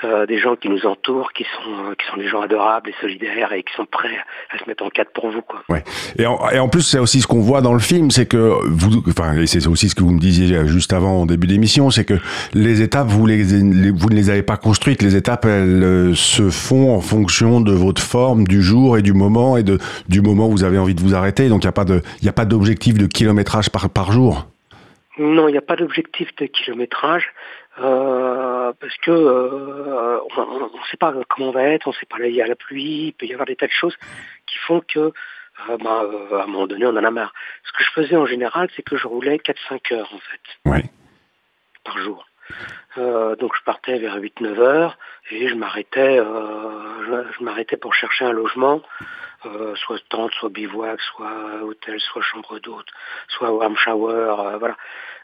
euh, 0.04 0.26
des 0.26 0.38
gens 0.38 0.56
qui 0.56 0.68
nous 0.68 0.86
entourent, 0.86 1.32
qui 1.32 1.44
sont, 1.44 1.90
euh, 1.90 1.94
qui 1.94 2.06
sont 2.10 2.16
des 2.16 2.28
gens 2.28 2.40
adorables 2.40 2.90
et 2.90 2.94
solidaires 3.00 3.52
et 3.52 3.62
qui 3.62 3.74
sont 3.74 3.86
prêts 3.86 4.16
à 4.50 4.58
se 4.58 4.64
mettre 4.68 4.84
en 4.84 4.88
quatre 4.88 5.12
pour 5.12 5.30
vous. 5.30 5.42
Quoi. 5.42 5.62
Ouais. 5.68 5.82
Et, 6.18 6.26
en, 6.26 6.68
plus, 6.68 6.82
c'est 6.82 6.98
aussi 6.98 7.20
ce 7.20 7.26
qu'on 7.26 7.40
voit 7.40 7.60
dans 7.60 7.72
le 7.72 7.80
film, 7.80 8.10
c'est 8.10 8.26
que 8.26 8.54
vous, 8.68 9.02
enfin, 9.08 9.34
c'est 9.46 9.66
aussi 9.66 9.88
ce 9.88 9.94
que 9.94 10.02
vous 10.02 10.12
me 10.12 10.20
disiez 10.20 10.66
juste 10.66 10.92
avant, 10.92 11.22
en 11.22 11.26
début 11.26 11.46
d'émission, 11.46 11.90
c'est 11.90 12.04
que 12.04 12.18
les 12.54 12.82
étapes, 12.82 13.08
vous, 13.08 13.26
ne 13.26 14.14
les 14.14 14.30
avez 14.30 14.42
pas 14.42 14.56
construites. 14.56 15.02
Les 15.02 15.16
étapes, 15.16 15.44
elles 15.44 16.12
se 16.14 16.50
font 16.50 16.94
en 16.94 17.00
fonction 17.00 17.60
de 17.60 17.72
votre 17.72 18.02
forme, 18.02 18.46
du 18.46 18.62
jour 18.62 18.96
et 18.96 19.02
du 19.02 19.12
moment, 19.12 19.56
et 19.56 19.62
de, 19.62 19.78
du 20.08 20.20
moment 20.20 20.46
où 20.46 20.52
vous 20.52 20.64
avez 20.64 20.78
envie 20.78 20.94
de 20.94 21.02
vous 21.02 21.14
arrêter. 21.14 21.48
Donc, 21.48 21.64
il 21.64 21.66
n'y 22.22 22.28
a 22.28 22.32
pas 22.32 22.44
de, 22.44 22.50
d'objectif 22.50 22.94
de 22.94 23.06
kilométrage 23.06 23.70
par, 23.70 23.90
par 23.90 24.12
jour. 24.12 24.51
Non, 25.18 25.48
il 25.48 25.52
n'y 25.52 25.58
a 25.58 25.62
pas 25.62 25.76
d'objectif 25.76 26.34
de 26.36 26.46
kilométrage 26.46 27.32
euh, 27.78 28.72
parce 28.80 28.96
que 28.98 29.10
euh, 29.10 30.20
on 30.36 30.78
ne 30.78 30.84
sait 30.90 30.96
pas 30.96 31.14
comment 31.28 31.48
on 31.48 31.52
va 31.52 31.64
être, 31.64 31.86
on 31.86 31.90
ne 31.90 31.96
sait 31.96 32.06
pas, 32.06 32.18
il 32.20 32.34
y 32.34 32.40
a 32.40 32.46
la 32.46 32.56
pluie, 32.56 33.08
il 33.08 33.12
peut 33.12 33.26
y 33.26 33.32
avoir 33.32 33.46
des 33.46 33.56
tas 33.56 33.66
de 33.66 33.72
choses 33.72 33.96
qui 34.46 34.56
font 34.58 34.80
que 34.80 34.98
euh, 35.68 35.76
bah, 35.78 36.04
à 36.32 36.44
un 36.44 36.46
moment 36.46 36.66
donné, 36.66 36.86
on 36.86 36.96
en 36.96 37.04
a 37.04 37.10
marre. 37.10 37.34
Ce 37.64 37.72
que 37.72 37.84
je 37.84 37.90
faisais 37.90 38.16
en 38.16 38.26
général, 38.26 38.68
c'est 38.74 38.82
que 38.82 38.96
je 38.96 39.06
roulais 39.06 39.36
4-5 39.36 39.94
heures 39.94 40.14
en 40.14 40.18
fait, 40.18 40.40
par 41.84 41.98
jour. 41.98 42.26
Donc 42.96 43.52
je 43.56 43.62
partais 43.64 43.98
vers 43.98 44.18
8-9 44.18 44.58
heures 44.58 44.98
et 45.30 45.48
je 45.48 45.54
m'arrêtais, 45.54 46.16
je 46.18 47.44
m'arrêtais 47.44 47.76
pour 47.76 47.94
chercher 47.94 48.24
un 48.24 48.32
logement 48.32 48.82
euh, 49.44 49.74
soit 49.74 49.98
tente, 50.08 50.30
soit 50.38 50.50
bivouac, 50.50 51.00
soit 51.00 51.32
hôtel, 51.64 51.98
soit 51.98 52.22
chambre 52.22 52.60
d'hôte, 52.60 52.86
soit 53.28 53.50
warm 53.50 53.74
shower, 53.76 54.12
euh, 54.38 54.56
voilà, 54.58 54.76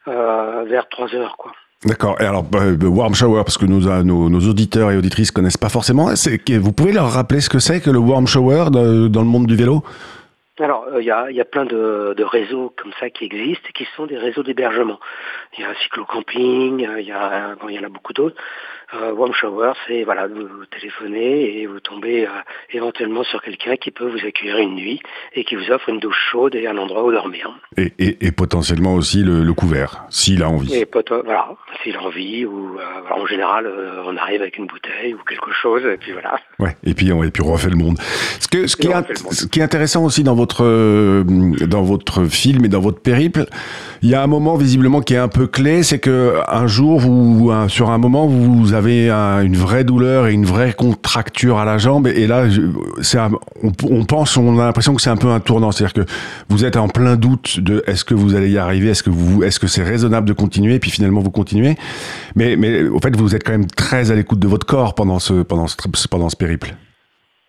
euh, 0.08 0.64
vers 0.64 0.88
3 0.88 1.14
heures, 1.14 1.36
quoi. 1.36 1.52
D'accord. 1.84 2.20
Et 2.20 2.24
alors, 2.24 2.42
bah, 2.42 2.64
warm 2.82 3.14
shower, 3.14 3.44
parce 3.44 3.56
que 3.56 3.64
nos, 3.64 4.02
nos, 4.02 4.48
auditeurs 4.48 4.90
et 4.90 4.96
auditrices 4.96 5.30
connaissent 5.30 5.56
pas 5.56 5.68
forcément. 5.68 6.08
Vous 6.48 6.72
pouvez 6.72 6.90
leur 6.90 7.12
rappeler 7.12 7.40
ce 7.40 7.48
que 7.48 7.60
c'est 7.60 7.80
que 7.80 7.90
le 7.90 8.00
warm 8.00 8.26
shower 8.26 8.70
dans 8.72 8.82
le 8.82 9.28
monde 9.28 9.46
du 9.46 9.54
vélo? 9.54 9.84
Alors, 10.64 10.86
il 10.98 11.04
y, 11.04 11.10
a, 11.10 11.30
y, 11.30 11.40
a, 11.40 11.44
plein 11.44 11.64
de, 11.64 12.22
réseaux 12.22 12.72
comme 12.76 12.92
ça 12.98 13.10
qui 13.10 13.24
existent 13.24 13.68
et 13.68 13.72
qui 13.72 13.86
sont 13.96 14.06
des 14.06 14.18
réseaux 14.18 14.42
d'hébergement. 14.42 14.98
Il 15.56 15.62
y 15.62 15.64
a 15.64 15.74
cyclo-camping, 15.74 16.86
il 16.98 17.06
y, 17.06 17.12
a, 17.12 17.54
bon, 17.56 17.68
il 17.68 17.76
y 17.76 17.78
en 17.78 17.84
a 17.84 17.88
beaucoup 17.88 18.12
d'autres 18.12 18.36
euh, 18.36 18.77
warm 18.92 19.32
shower, 19.34 19.72
c'est 19.86 20.04
voilà, 20.04 20.26
vous, 20.28 20.48
téléphonez 20.70 21.60
et 21.60 21.66
vous 21.66 21.80
tombez 21.80 22.24
euh, 22.24 22.30
éventuellement 22.72 23.22
sur 23.22 23.42
quelqu'un 23.42 23.76
qui 23.76 23.90
peut 23.90 24.08
vous 24.08 24.26
accueillir 24.26 24.58
une 24.58 24.74
nuit 24.74 25.00
et 25.34 25.44
qui 25.44 25.56
vous 25.56 25.70
offre 25.70 25.90
une 25.90 26.00
douche 26.00 26.16
chaude 26.30 26.54
et 26.54 26.66
un 26.66 26.78
endroit 26.78 27.04
où 27.04 27.12
dormir. 27.12 27.54
Et, 27.76 27.92
et, 27.98 28.26
et 28.26 28.32
potentiellement 28.32 28.94
aussi 28.94 29.22
le, 29.22 29.42
le 29.42 29.52
couvert, 29.52 30.04
s'il 30.08 30.42
a 30.42 30.48
envie. 30.48 30.74
Et 30.74 30.88
voilà, 31.24 31.50
s'il 31.82 31.96
a 31.96 32.02
envie, 32.02 32.46
ou 32.46 32.78
euh, 32.78 32.82
en 33.14 33.26
général, 33.26 33.66
euh, 33.66 34.02
on 34.06 34.16
arrive 34.16 34.40
avec 34.40 34.56
une 34.56 34.66
bouteille 34.66 35.12
ou 35.14 35.18
quelque 35.28 35.52
chose, 35.52 35.82
et 35.84 35.98
puis 35.98 36.12
voilà. 36.12 36.40
Ouais, 36.58 36.74
et 36.84 36.94
puis 36.94 37.12
on, 37.12 37.22
et 37.22 37.30
puis 37.30 37.42
on 37.42 37.52
refait 37.52 37.70
le 37.70 37.76
monde. 37.76 37.98
Ce, 38.40 38.48
que, 38.48 38.66
ce, 38.66 38.76
qui 38.76 38.88
est, 38.88 39.16
ce 39.32 39.46
qui 39.46 39.60
est 39.60 39.62
intéressant 39.62 40.04
aussi 40.04 40.22
dans 40.24 40.34
votre, 40.34 40.64
dans 41.66 41.82
votre 41.82 42.24
film 42.24 42.64
et 42.64 42.68
dans 42.68 42.80
votre 42.80 43.00
périple, 43.00 43.44
il 44.00 44.08
y 44.08 44.14
a 44.14 44.22
un 44.22 44.26
moment 44.26 44.56
visiblement 44.56 45.02
qui 45.02 45.14
est 45.14 45.18
un 45.18 45.28
peu 45.28 45.46
clé, 45.46 45.82
c'est 45.82 45.98
que 45.98 46.36
un 46.48 46.66
jour, 46.66 46.98
vous, 47.00 47.52
sur 47.68 47.90
un 47.90 47.98
moment, 47.98 48.26
vous 48.26 48.74
avez 48.78 49.10
une 49.10 49.56
vraie 49.56 49.84
douleur 49.84 50.26
et 50.26 50.32
une 50.32 50.46
vraie 50.46 50.72
contracture 50.72 51.58
à 51.58 51.64
la 51.64 51.78
jambe. 51.78 52.06
Et 52.06 52.26
là, 52.26 52.44
c'est 53.02 53.18
on, 53.62 54.04
pense, 54.04 54.36
on 54.36 54.58
a 54.58 54.64
l'impression 54.64 54.94
que 54.94 55.02
c'est 55.02 55.10
un 55.10 55.16
peu 55.16 55.28
un 55.28 55.40
tournant. 55.40 55.72
C'est-à-dire 55.72 56.04
que 56.04 56.10
vous 56.48 56.64
êtes 56.64 56.76
en 56.76 56.88
plein 56.88 57.16
doute 57.16 57.60
de 57.60 57.82
est-ce 57.86 58.04
que 58.04 58.14
vous 58.14 58.34
allez 58.34 58.50
y 58.50 58.58
arriver, 58.58 58.88
est-ce 58.88 59.02
que 59.02 59.10
vous, 59.10 59.42
est-ce 59.42 59.60
que 59.60 59.66
c'est 59.66 59.82
raisonnable 59.82 60.26
de 60.26 60.32
continuer, 60.32 60.76
et 60.76 60.78
puis 60.78 60.90
finalement 60.90 61.20
vous 61.20 61.30
continuez. 61.30 61.76
Mais, 62.34 62.56
mais 62.56 62.84
au 62.84 62.98
fait, 63.00 63.14
vous 63.16 63.34
êtes 63.34 63.44
quand 63.44 63.52
même 63.52 63.66
très 63.66 64.10
à 64.10 64.14
l'écoute 64.14 64.38
de 64.38 64.48
votre 64.48 64.66
corps 64.66 64.94
pendant 64.94 65.18
ce, 65.18 65.42
pendant 65.42 65.66
ce, 65.66 65.76
pendant 66.08 66.28
ce 66.28 66.36
périple. 66.36 66.74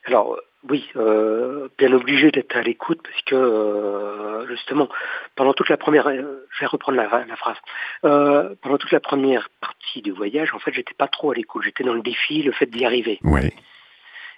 Alors, 0.06 0.36
oui, 0.68 0.90
euh, 0.98 1.70
bien 1.78 1.94
obligé 1.94 2.32
d'être 2.32 2.56
à 2.58 2.62
l'écoute 2.62 3.00
parce 3.02 3.22
que 3.22 3.36
euh, 3.36 4.46
justement, 4.48 4.90
pendant 5.36 5.54
toute 5.54 5.70
la 5.70 5.78
première, 5.78 6.08
euh, 6.08 6.46
je 6.52 6.60
vais 6.60 6.66
reprendre 6.66 6.98
la, 6.98 7.08
phrase, 7.38 7.58
pendant 8.02 8.78
toute 8.78 8.92
la 8.92 9.00
première 9.00 9.50
partie 9.62 10.02
du 10.02 10.12
voyage, 10.12 10.54
en 10.54 10.60
fait, 10.60 10.74
j'étais 10.74 10.94
pas 10.94 11.08
trop 11.08 11.32
à 11.32 11.36
l'écoute. 11.36 11.64
J'étais 11.64 11.86
dans 11.86 11.94
le 11.94 12.02
défi, 12.02 12.44
le 12.44 12.52
fait 12.52 12.66
d'y 12.66 12.86
arriver. 12.86 13.20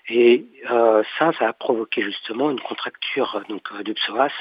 Et 0.09 0.45
ça, 0.67 1.31
ça 1.33 1.47
a 1.47 1.53
provoqué 1.53 2.01
justement 2.01 2.51
une 2.51 2.59
contracture 2.59 3.41
donc 3.49 3.71
du 3.83 3.93
psoas, 3.93 4.31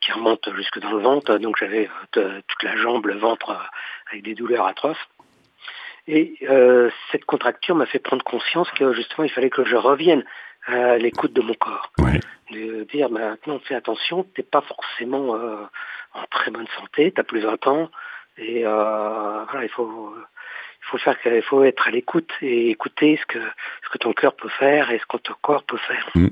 qui 0.00 0.12
remonte 0.12 0.48
jusque 0.56 0.78
dans 0.78 0.92
le 0.92 1.02
ventre. 1.02 1.36
Donc 1.38 1.56
j'avais 1.58 1.90
toute 2.12 2.62
la 2.62 2.76
jambe, 2.76 3.06
le 3.06 3.18
ventre 3.18 3.54
avec 4.10 4.22
des 4.22 4.34
douleurs 4.34 4.66
atroces. 4.66 4.96
Et 6.06 6.34
euh, 6.48 6.90
cette 7.10 7.24
contracture 7.24 7.74
m'a 7.74 7.86
fait 7.86 7.98
prendre 7.98 8.24
conscience 8.24 8.70
que 8.72 8.92
justement 8.92 9.24
il 9.24 9.30
fallait 9.30 9.50
que 9.50 9.64
je 9.64 9.76
revienne 9.76 10.24
à 10.66 10.96
l'écoute 10.98 11.32
de 11.32 11.42
mon 11.42 11.54
corps. 11.54 11.92
De 12.50 12.84
dire 12.84 13.10
maintenant 13.10 13.60
fais 13.60 13.74
attention, 13.74 14.24
t'es 14.34 14.42
pas 14.42 14.62
forcément 14.62 15.36
euh, 15.36 15.64
en 16.14 16.24
très 16.30 16.50
bonne 16.50 16.66
santé, 16.78 17.12
t'as 17.12 17.22
plus 17.22 17.40
20 17.40 17.66
ans, 17.66 17.90
et 18.36 18.66
euh, 18.66 19.44
voilà, 19.50 19.64
il 19.64 19.70
faut 19.70 20.14
il 20.16 20.86
faut 20.86 20.98
faire, 20.98 21.16
il 21.24 21.42
faut 21.42 21.62
être 21.64 21.86
à 21.86 21.90
l'écoute 21.90 22.30
et 22.42 22.70
écouter 22.70 23.18
ce 23.20 23.26
que 23.26 23.38
ce 23.84 23.88
que 23.90 23.98
ton 23.98 24.12
cœur 24.12 24.34
peut 24.34 24.48
faire 24.48 24.90
et 24.90 24.98
ce 24.98 25.06
que 25.06 25.16
ton 25.18 25.34
corps 25.40 25.62
peut 25.62 25.78
faire. 25.78 26.10
Mm. 26.14 26.28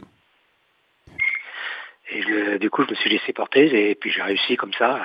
Et 2.12 2.22
je- 2.22 2.58
du 2.58 2.70
coup, 2.70 2.82
je 2.84 2.90
me 2.90 2.96
suis 2.96 3.08
laissé 3.10 3.32
porter 3.32 3.90
et 3.90 3.94
puis 3.94 4.10
j'ai 4.10 4.20
réussi 4.22 4.56
comme 4.56 4.72
ça 4.76 4.98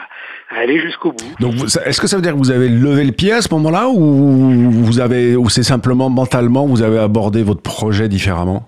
à, 0.50 0.56
à 0.56 0.60
aller 0.60 0.80
jusqu'au 0.80 1.12
bout. 1.12 1.36
Donc, 1.40 1.54
est-ce 1.86 2.02
que 2.02 2.08
ça 2.08 2.16
veut 2.16 2.22
dire 2.22 2.34
que 2.34 2.38
vous 2.38 2.52
avez 2.52 2.68
levé 2.68 3.04
le 3.04 3.12
pied 3.12 3.32
à 3.32 3.42
ce 3.42 3.54
moment-là 3.54 3.88
ou 3.90 4.72
vous 4.72 5.00
avez, 5.00 5.36
ou 5.36 5.48
c'est 5.50 5.64
simplement 5.64 6.10
mentalement 6.10 6.66
vous 6.66 6.82
avez 6.82 6.98
abordé 7.00 7.44
votre 7.44 7.62
projet 7.62 8.08
différemment? 8.10 8.68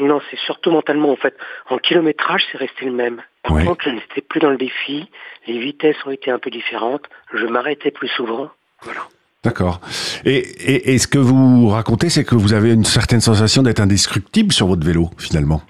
Non, 0.00 0.20
c'est 0.30 0.38
surtout 0.38 0.70
mentalement 0.70 1.10
en 1.10 1.16
fait. 1.16 1.34
En 1.70 1.78
kilométrage, 1.78 2.42
c'est 2.52 2.58
resté 2.58 2.84
le 2.86 2.92
même. 2.92 3.20
Par 3.42 3.52
Ouais. 3.52 3.64
contre, 3.64 3.84
je 3.84 3.90
n'étais 3.90 4.20
plus 4.20 4.40
dans 4.40 4.50
le 4.50 4.58
défi. 4.58 5.08
Les 5.46 5.58
vitesses 5.58 5.96
ont 6.06 6.10
été 6.10 6.30
un 6.30 6.38
peu 6.38 6.50
différentes. 6.50 7.04
Je 7.34 7.46
m'arrêtais 7.46 7.90
plus 7.90 8.08
souvent. 8.08 8.48
Voilà. 8.82 9.00
D'accord. 9.44 9.80
Et, 10.24 10.36
et, 10.38 10.94
et 10.94 10.98
ce 10.98 11.06
que 11.06 11.18
vous 11.18 11.68
racontez, 11.68 12.10
c'est 12.10 12.24
que 12.24 12.34
vous 12.34 12.52
avez 12.52 12.72
une 12.72 12.84
certaine 12.84 13.20
sensation 13.20 13.62
d'être 13.62 13.80
indestructible 13.80 14.52
sur 14.52 14.66
votre 14.66 14.84
vélo, 14.84 15.08
finalement. 15.18 15.62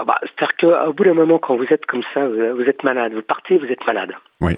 Ah 0.00 0.04
bah, 0.04 0.18
C'est-à-dire 0.22 0.56
qu'au 0.56 0.92
bout 0.94 1.04
d'un 1.04 1.12
moment, 1.12 1.38
quand 1.38 1.56
vous 1.56 1.66
êtes 1.70 1.84
comme 1.84 2.02
ça, 2.14 2.26
vous, 2.26 2.56
vous 2.56 2.64
êtes 2.64 2.82
malade. 2.84 3.12
Vous 3.12 3.20
partez, 3.20 3.58
vous 3.58 3.66
êtes 3.66 3.86
malade. 3.86 4.14
Oui. 4.40 4.56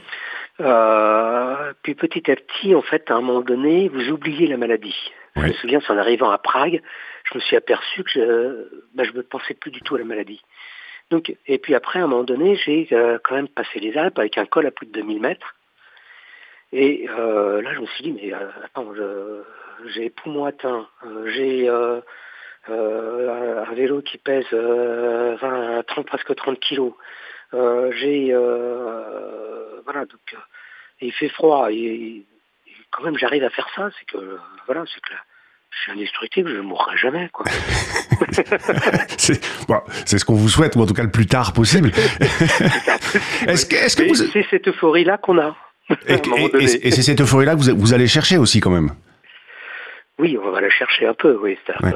Euh, 0.61 1.73
puis 1.83 1.97
petit 1.97 2.31
à 2.31 2.37
petit, 2.37 2.77
en 2.77 2.83
fait, 2.83 3.11
à 3.11 3.15
un 3.15 3.23
moment 3.23 3.41
donné, 3.41 3.89
vous 3.89 4.11
oubliez 4.11 4.47
la 4.47 4.57
maladie. 4.57 4.95
Je 5.35 5.41
me 5.41 5.53
souviens, 5.55 5.81
en 5.89 5.99
arrivant 5.99 6.31
à 6.31 6.39
Prague, 6.39 6.81
je 7.25 7.35
me 7.35 7.41
suis 7.41 7.57
aperçu 7.57 8.05
que 8.05 8.11
je 8.11 8.69
bah, 8.95 9.03
je 9.03 9.11
ne 9.17 9.23
pensais 9.23 9.55
plus 9.55 9.73
du 9.73 9.81
tout 9.81 9.97
à 9.97 9.99
la 9.99 10.05
maladie. 10.05 10.43
Donc, 11.11 11.35
et 11.49 11.59
puis 11.59 11.75
après, 11.75 11.99
à 11.99 12.05
un 12.05 12.07
moment 12.07 12.23
donné, 12.23 12.55
j'ai 12.55 12.87
euh, 12.93 13.19
quand 13.25 13.35
même 13.35 13.49
passé 13.49 13.81
les 13.81 13.99
Alpes 13.99 14.21
avec 14.21 14.39
un 14.39 14.47
col 14.47 14.67
à 14.67 14.71
plus 14.71 14.87
de 14.87 14.93
2000 14.93 15.21
mètres. 15.21 15.57
Et 16.73 17.09
euh, 17.19 17.61
là, 17.63 17.75
je 17.75 17.81
me 17.81 17.87
suis 17.87 18.05
dit, 18.05 18.13
mais 18.13 18.33
euh, 18.33 18.49
attends, 18.65 18.93
j'ai 19.87 20.09
poumon 20.09 20.45
atteint, 20.45 20.87
euh, 21.05 21.29
j'ai 21.31 21.69
euh, 22.69 23.29
euh, 23.29 23.65
un 23.69 23.75
vélo 23.75 24.03
qui 24.03 24.19
pèse 24.19 24.45
euh, 24.53 25.37
20, 25.41 25.83
30, 25.87 26.07
presque 26.07 26.35
30 26.35 26.59
kilos. 26.61 26.93
Euh, 27.55 27.91
j'ai 28.01 28.29
euh, 28.33 29.81
voilà 29.85 30.01
donc 30.07 30.21
euh, 30.33 30.37
il 31.01 31.13
fait 31.13 31.29
froid 31.29 31.69
et, 31.71 31.75
et 31.77 32.27
quand 32.91 33.03
même 33.05 33.19
j'arrive 33.19 33.45
à 33.45 33.51
faire 33.51 33.69
ça 33.77 33.91
c'est 33.99 34.07
que 34.07 34.17
euh, 34.17 34.39
voilà 34.67 34.85
c'est 34.87 35.01
que 35.03 35.11
là, 35.13 35.19
je 35.71 35.79
suis 35.83 35.93
indestructible 35.93 36.49
je 36.51 36.57
ne 36.57 36.63
mourrai 36.63 36.97
jamais 36.97 37.29
quoi 37.31 37.45
C'est 39.19 39.41
bon, 39.69 39.81
c'est 40.07 40.19
ce 40.19 40.25
qu'on 40.25 40.35
vous 40.35 40.49
souhaite, 40.49 40.77
ou 40.77 40.81
en 40.81 40.87
tout 40.87 40.95
cas 40.95 41.03
le 41.03 41.11
plus 41.11 41.27
tard 41.27 41.53
possible. 41.53 41.91
Est-ce 43.47 43.67
que, 43.67 44.03
Et 44.03 44.09
vous... 44.09 44.15
c'est 44.15 44.47
cette 44.49 44.69
euphorie 44.69 45.05
là 45.05 45.19
qu'on 45.19 45.39
a 45.39 45.55
Et, 46.09 46.91
c'est 46.91 47.03
cette 47.03 47.21
euphorie-là 47.21 47.55
que 47.55 47.61
vous, 47.61 47.77
vous 47.77 47.93
allez 47.95 48.07
chercher 48.07 48.39
aussi, 48.39 48.61
quand 48.61 48.71
même. 48.71 48.91
oui 50.19 50.39
on 50.43 50.51
va 50.51 50.61
la 50.61 50.71
chercher 50.71 51.07
un 51.07 51.15
peu 51.15 51.37
oui 51.43 51.59
Ouais. 51.83 51.91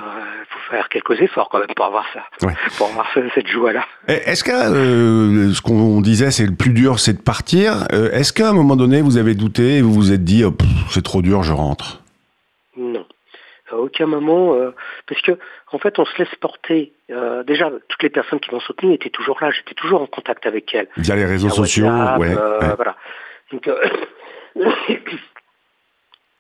Faire 0.71 0.89
quelques 0.89 1.21
efforts 1.21 1.49
quand 1.51 1.59
même 1.59 1.69
pour 1.75 1.85
avoir 1.87 2.05
ça 2.15 2.23
Ouais. 2.47 2.55
pour 2.79 2.89
avoir 2.89 3.07
ce- 3.15 3.29
cette 3.35 3.47
joie 3.49 3.73
là 3.73 3.85
Et 4.09 4.13
Est-ce 4.15 4.45
que 4.45 4.51
euh, 4.51 5.53
ce 5.53 5.61
qu'on 5.63 6.01
disait, 6.01 6.31
c'est 6.31 6.47
le 6.47 6.55
plus 6.55 6.71
dur, 6.73 6.99
c'est 6.99 7.15
de 7.15 7.23
partir 7.23 7.87
Euh, 7.93 8.11
Est-ce 8.13 8.33
qu'à 8.33 8.49
un 8.51 8.53
moment 8.53 8.77
donné, 8.77 9.01
vous 9.03 9.17
avez 9.19 9.35
douté 9.35 9.77
et 9.79 9.83
vous 9.83 9.93
vous 9.93 10.13
êtes 10.13 10.25
dit, 10.25 10.45
oh, 10.45 10.55
c'est 10.91 11.03
trop 11.05 11.23
dur, 11.23 11.43
je 11.43 11.53
rentre 11.53 12.03
Non. 12.77 13.05
À 13.73 13.77
aucun 13.77 14.07
moment, 14.07 14.55
euh, 14.55 14.71
parce 15.09 15.21
que 15.23 15.33
en 15.73 15.79
fait, 15.79 15.99
on 15.99 16.05
se 16.05 16.17
laisse 16.19 16.33
porter. 16.41 16.93
Euh, 17.11 17.43
déjà, 17.43 17.69
toutes 17.89 18.03
les 18.05 18.11
personnes 18.11 18.39
qui 18.39 18.53
m'ont 18.55 18.61
soutenu 18.61 18.93
étaient 18.95 19.11
toujours 19.11 19.39
là. 19.41 19.51
J'étais 19.51 19.75
toujours 19.75 20.01
en 20.03 20.07
contact 20.07 20.47
avec 20.47 20.73
elles. 20.75 20.87
Via 20.97 21.17
les 21.17 21.25
réseaux 21.25 21.51
sociaux 21.51 21.87
WhatsApp, 21.87 22.19
ouais, 22.21 22.35
euh, 22.39 22.61
ouais. 22.61 22.75
Voilà. 22.77 22.97
Donc, 23.53 23.69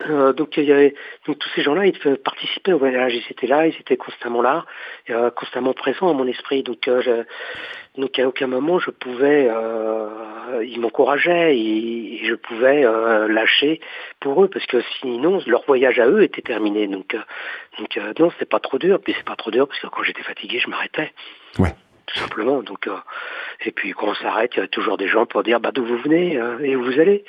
euh, 0.09 0.33
donc, 0.33 0.57
il 0.59 0.65
y 0.65 0.73
avait, 0.73 0.95
donc 1.27 1.39
tous 1.39 1.49
ces 1.55 1.63
gens-là, 1.63 1.87
ils 1.87 2.17
participer 2.19 2.73
au 2.73 2.79
voyage. 2.79 3.15
Ils 3.15 3.25
étaient 3.31 3.47
là, 3.47 3.67
ils 3.67 3.75
étaient 3.81 3.97
constamment 3.97 4.43
là, 4.43 4.65
euh, 5.11 5.31
constamment 5.31 5.73
présents 5.73 6.11
à 6.11 6.13
mon 6.13 6.27
esprit. 6.27 6.63
Donc, 6.63 6.87
euh, 6.89 7.01
je- 7.01 8.01
donc 8.01 8.19
à 8.19 8.29
aucun 8.29 8.47
moment 8.47 8.79
je 8.79 8.91
pouvais, 8.91 9.49
ils 10.63 10.79
m'encourageaient 10.81 11.57
et, 11.57 12.23
et 12.23 12.27
je 12.27 12.35
pouvais 12.35 12.83
lâcher 13.29 13.81
pour 14.21 14.45
eux 14.45 14.49
parce 14.49 14.67
que 14.67 14.83
sinon 15.01 15.41
leur 15.47 15.65
voyage 15.65 15.99
à 15.99 16.07
eux 16.07 16.23
était 16.23 16.43
terminé. 16.43 16.87
Donc, 16.89 17.17
donc 17.79 17.99
non, 18.19 18.31
c'était 18.33 18.45
pas 18.45 18.61
trop 18.61 18.79
dur. 18.79 19.01
Puis 19.03 19.15
c'est 19.17 19.25
pas 19.25 19.37
trop 19.37 19.51
dur 19.51 19.67
parce 19.67 19.81
que 19.81 19.87
quand 19.87 20.03
j'étais 20.03 20.23
fatigué, 20.23 20.59
je 20.59 20.69
m'arrêtais. 20.69 21.11
Ouais. 21.59 21.75
Tout 22.07 22.19
simplement. 22.19 22.63
Donc, 22.63 22.87
euh, 22.87 22.97
et 23.65 23.73
puis 23.73 23.93
quand 23.93 24.09
on 24.09 24.15
s'arrête, 24.15 24.53
il 24.57 24.61
y 24.61 24.63
a 24.63 24.69
toujours 24.69 24.97
des 24.99 25.09
gens 25.09 25.25
pour 25.27 25.43
dire 25.43 25.59
bah, 25.59 25.71
d'où 25.73 25.85
vous 25.85 25.97
venez 25.99 26.37
euh, 26.37 26.59
et 26.61 26.77
où 26.77 26.85
vous 26.85 27.01
allez. 27.01 27.25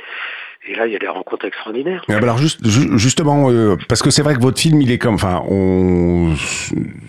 Et 0.69 0.75
là, 0.75 0.85
il 0.87 0.93
y 0.93 0.95
a 0.95 0.99
des 0.99 1.07
rencontres 1.07 1.45
extraordinaires. 1.45 2.03
Ah, 2.09 2.13
bah 2.13 2.23
alors 2.23 2.37
juste, 2.37 2.65
ju- 2.67 2.97
justement, 2.97 3.49
euh, 3.49 3.75
parce 3.87 4.01
que 4.01 4.09
c'est 4.09 4.21
vrai 4.21 4.35
que 4.35 4.41
votre 4.41 4.59
film, 4.59 4.81
il 4.81 4.91
est 4.91 4.97
comme, 4.97 5.15
enfin, 5.15 5.41
on, 5.49 6.33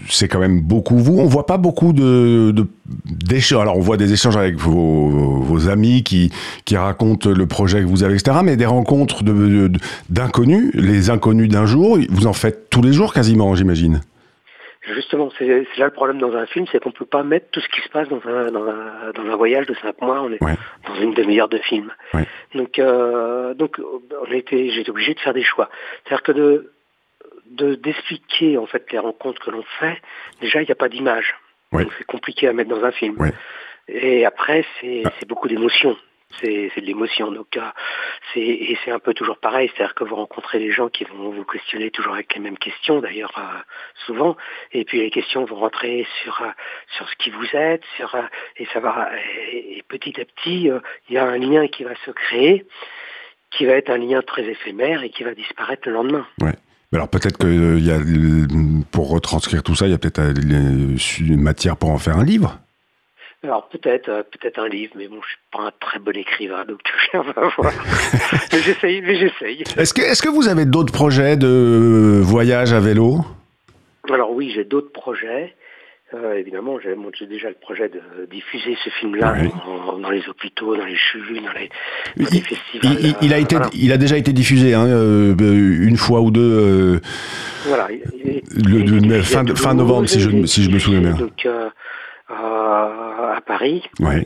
c'est 0.09 0.29
quand 0.29 0.39
même 0.39 0.61
beaucoup 0.61 0.97
vous. 0.99 1.19
On 1.19 1.27
voit 1.27 1.47
pas 1.47 1.57
beaucoup 1.59 1.93
de 1.93 2.55
d'échanges. 3.07 3.61
Alors 3.63 3.77
on 3.77 3.81
voit 3.81 3.97
des 3.97 4.13
échanges 4.13 4.37
avec 4.37 4.57
vos, 4.57 5.09
vos 5.41 5.69
amis 5.69 6.03
qui 6.05 6.31
qui 6.67 6.77
racontent 6.77 7.31
le 7.31 7.47
projet 7.47 7.81
que 7.81 7.87
vous 7.87 8.05
avez, 8.05 8.15
etc. 8.15 8.39
Mais 8.45 8.57
des 8.57 8.67
rencontres 8.67 9.25
de- 9.25 9.71
d'inconnus, 10.09 10.71
les 10.75 11.11
inconnus 11.11 11.49
d'un 11.49 11.67
jour, 11.67 11.99
vous 12.11 12.27
en 12.27 12.33
faites 12.33 12.71
tous 12.71 12.83
les 12.83 12.93
jours 12.93 13.13
quasiment, 13.13 13.55
j'imagine. 13.55 14.03
Justement, 14.95 15.31
c'est 15.39 15.47
là 15.77 15.87
le 15.87 15.91
problème 15.91 16.19
dans 16.19 16.35
un 16.35 16.47
film, 16.47 16.67
c'est 16.73 16.83
qu'on 16.83 16.91
peut 16.93 17.05
pas 17.07 17.23
mettre 17.23 17.51
tout 17.51 17.61
ce 17.61 17.69
qui 17.69 17.81
se 17.81 17.89
passe 17.89 18.09
dans 18.09 18.21
un, 18.27 18.51
dans 18.51 18.67
un, 18.67 19.11
dans 19.15 19.23
un 19.33 19.37
voyage 19.37 19.67
de 19.67 19.75
cinq 19.75 20.01
mois. 20.01 20.23
On 20.23 20.33
est 20.33 20.43
Ouais. 20.43 20.55
dans 20.87 20.95
une 20.97 21.13
demi-heure 21.15 21.49
de 21.49 21.59
film. 21.59 21.93
Ouais. 22.15 22.27
Donc, 22.55 22.79
euh, 22.79 23.55
donc, 23.55 23.81
été 24.31 24.71
obligé 24.89 25.15
de 25.15 25.21
faire 25.21 25.35
des 25.35 25.43
choix. 25.43 25.69
C'est-à-dire 26.05 26.23
que 26.23 26.33
de 26.33 26.73
de- 27.51 27.77
d'expliquer 27.77 28.59
en 28.59 28.67
fait 28.67 28.93
les 28.93 28.99
rencontres 28.99 29.41
que 29.43 29.51
l'on 29.51 29.63
fait, 29.81 29.97
déjà 30.43 30.61
il 30.61 30.67
n'y 30.67 30.71
a 30.73 30.75
pas 30.75 30.91
d'image. 30.91 31.35
Ouais. 31.73 31.83
Donc 31.85 31.93
c'est 31.97 32.05
compliqué 32.05 32.47
à 32.47 32.53
mettre 32.53 32.69
dans 32.69 32.85
un 32.85 32.93
film. 32.93 33.17
Et 33.89 34.27
après 34.27 34.65
c'est 34.81 35.03
Ah. 35.07 35.13
c'est 35.19 35.27
beaucoup 35.27 35.49
d'émotions. 35.49 35.97
C'est 36.41 36.71
de 36.77 36.87
l'émotion. 36.87 37.33
Donc 37.33 37.59
c'est 38.33 38.41
et 38.41 38.79
c'est 38.85 38.91
un 38.91 38.99
peu 38.99 39.15
toujours 39.15 39.39
pareil, 39.39 39.71
c'est-à-dire 39.75 39.95
que 39.95 40.05
vous 40.05 40.15
rencontrez 40.15 40.59
des 40.59 40.71
gens 40.71 40.89
qui 40.89 41.05
vont 41.05 41.31
vous 41.31 41.45
questionner 41.45 41.91
toujours 41.91 42.15
avec 42.15 42.35
les 42.35 42.41
mêmes 42.41 42.59
questions 42.59 43.01
d'ailleurs 43.01 43.33
euh, 43.39 43.59
souvent. 44.07 44.37
Et 44.73 44.85
puis 44.85 45.01
les 45.01 45.11
questions 45.11 45.45
vont 45.45 45.57
rentrer 45.57 46.07
sur 46.23 46.43
euh, 46.43 46.51
sur 46.97 47.09
ce 47.09 47.17
qui 47.17 47.31
vous 47.31 47.49
êtes, 47.55 47.83
sur 47.97 48.15
euh, 48.15 48.23
et 48.57 48.67
ça 48.73 48.81
va 48.81 49.11
et, 49.53 49.79
et 49.79 49.83
petit 49.89 50.21
à 50.21 50.25
petit 50.25 50.71
il 51.09 51.15
y 51.15 51.19
a 51.19 51.25
un 51.25 51.39
lien 51.39 51.67
qui 51.67 51.85
va 51.85 51.95
se 52.05 52.11
créer, 52.11 52.67
qui 53.51 53.65
va 53.67 53.73
être 53.73 53.91
un 53.91 53.99
lien 53.99 54.23
très 54.23 54.45
éphémère 54.45 55.03
et 55.03 55.11
qui 55.11 55.25
va 55.25 55.35
disparaître 55.35 55.89
le 55.89 55.95
lendemain. 55.95 56.27
Mais 56.41 56.53
Alors 56.93 57.09
peut-être 57.09 57.37
que 57.37 57.47
euh, 57.47 57.79
y 57.81 57.91
a, 57.91 57.99
pour 58.91 59.11
retranscrire 59.11 59.63
tout 59.63 59.75
ça, 59.75 59.87
il 59.87 59.91
y 59.91 59.95
a 59.95 59.99
peut-être 59.99 60.21
une 60.41 61.41
matière 61.41 61.77
pour 61.77 61.91
en 61.91 61.99
faire 61.99 62.17
un 62.17 62.25
livre. 62.25 62.59
Alors 63.45 63.69
peut-être, 63.69 64.09
euh, 64.09 64.23
peut-être 64.25 64.59
un 64.59 64.69
livre, 64.69 64.93
mais 64.97 65.07
bon, 65.07 65.19
je 65.23 65.29
suis 65.29 65.39
pas 65.53 65.69
un 65.69 65.73
très 65.81 66.01
bon 66.01 66.17
écrivain, 66.17 66.65
donc 66.67 66.81
on 67.15 67.21
va 67.23 67.49
voir. 67.57 67.73
mais 68.53 68.59
j'essaye, 68.61 69.01
mais 69.01 69.15
j'essaye. 69.17 69.63
Est-ce 69.77 69.95
que, 69.95 70.01
est-ce 70.03 70.23
que 70.23 70.29
vous 70.29 70.49
avez 70.49 70.65
d'autres 70.65 70.93
projets 70.93 71.37
de 71.37 72.21
voyage 72.23 72.73
à 72.73 72.81
vélo? 72.81 73.19
Alors 74.13 74.33
oui, 74.33 74.51
j'ai 74.55 74.65
d'autres 74.65 74.91
projets. 74.91 75.55
Euh, 76.15 76.35
évidemment, 76.39 76.79
j'ai 76.83 76.95
bon, 76.95 77.11
déjà 77.29 77.49
le 77.51 77.55
projet 77.55 77.89
de 77.91 78.01
diffuser 78.31 78.77
ce 78.83 78.89
film-là 78.99 79.37
dans, 79.67 79.99
dans 79.99 80.11
les 80.11 80.27
hôpitaux, 80.27 80.75
dans 80.75 80.87
les 80.87 80.97
CHU, 80.97 81.39
dans 81.41 81.53
les, 81.53 81.69
dans 82.17 82.31
les 82.31 82.39
il, 82.39 82.43
festivals. 82.43 82.97
il- 83.01 83.15
il 83.21 83.33
a 83.35 83.37
euh, 83.37 83.41
été, 83.41 83.55
voilà. 83.57 83.71
il 83.75 83.93
a 83.93 83.99
déjà 83.99 84.17
été 84.17 84.33
diffusé 84.33 84.73
hein, 84.75 84.87
euh, 84.87 85.35
une 85.39 85.99
fois 85.99 86.23
ou 86.23 86.31
deux. 86.31 86.41
euh, 86.41 87.01
Voilà, 87.67 87.89
il- 87.93 88.41
Le- 89.07 89.23
fin 89.23 89.75
novembre, 89.75 90.09
si 90.09 90.19
je- 90.19 90.47
si 90.47 90.69
me 90.73 90.79
souviens 90.79 91.01
bien. 91.01 91.13
Donc 91.13 91.45
euh, 91.45 91.69
euh, 92.31 93.08
à 93.39 93.41
Paris. 93.41 93.83
ouais. 94.01 94.25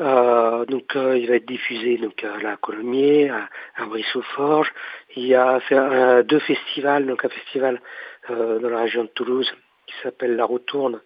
Euh, 0.00 0.64
donc 0.64 0.96
euh, 0.96 1.18
il 1.18 1.28
va 1.28 1.34
être 1.34 1.46
diffusé 1.46 1.98
donc 1.98 2.24
à 2.24 2.42
la 2.42 2.56
Colomiers, 2.56 3.28
à, 3.28 3.82
à 3.82 3.84
Brissot-Forges. 3.84 4.72
Il 5.14 5.26
y 5.26 5.34
a 5.34 5.58
un- 5.72 6.22
deux 6.22 6.38
festivals, 6.38 7.06
donc 7.06 7.22
un 7.22 7.28
festival 7.28 7.82
euh, 8.30 8.58
dans 8.60 8.70
la 8.70 8.80
région 8.80 9.02
de 9.02 9.08
Toulouse 9.08 9.50
qui 9.86 9.94
s'appelle 10.02 10.36
La 10.36 10.46
Retourne 10.46 11.00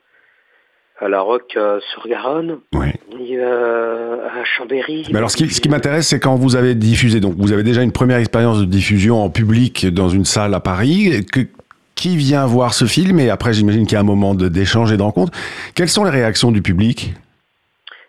à 1.00 1.08
La 1.08 1.20
Roque 1.22 1.58
sur 1.92 2.06
Garonne. 2.06 2.60
Ouais. 2.72 2.94
Il 3.18 3.26
y 3.26 3.40
a 3.40 4.40
à 4.40 4.44
Chambéry. 4.44 5.08
Mais 5.10 5.18
alors, 5.18 5.30
ce 5.32 5.36
qui, 5.38 5.50
ce 5.50 5.60
qui 5.60 5.68
m'intéresse, 5.68 6.06
c'est 6.06 6.20
quand 6.20 6.36
vous 6.36 6.54
avez 6.54 6.76
diffusé. 6.76 7.18
Donc, 7.18 7.34
vous 7.36 7.50
avez 7.52 7.64
déjà 7.64 7.82
une 7.82 7.90
première 7.90 8.18
expérience 8.18 8.60
de 8.60 8.64
diffusion 8.64 9.20
en 9.24 9.28
public 9.28 9.86
dans 9.92 10.08
une 10.08 10.24
salle 10.24 10.54
à 10.54 10.60
Paris. 10.60 11.26
Que, 11.32 11.40
qui 11.96 12.16
vient 12.16 12.46
voir 12.46 12.74
ce 12.74 12.84
film? 12.84 13.18
Et 13.18 13.28
après, 13.28 13.52
j'imagine 13.54 13.86
qu'il 13.86 13.94
y 13.94 13.96
a 13.96 14.00
un 14.00 14.04
moment 14.04 14.36
d'échange 14.36 14.92
et 14.92 14.96
de 14.96 15.02
rencontre. 15.02 15.32
Quelles 15.74 15.88
sont 15.88 16.04
les 16.04 16.10
réactions 16.10 16.52
du 16.52 16.62
public? 16.62 17.14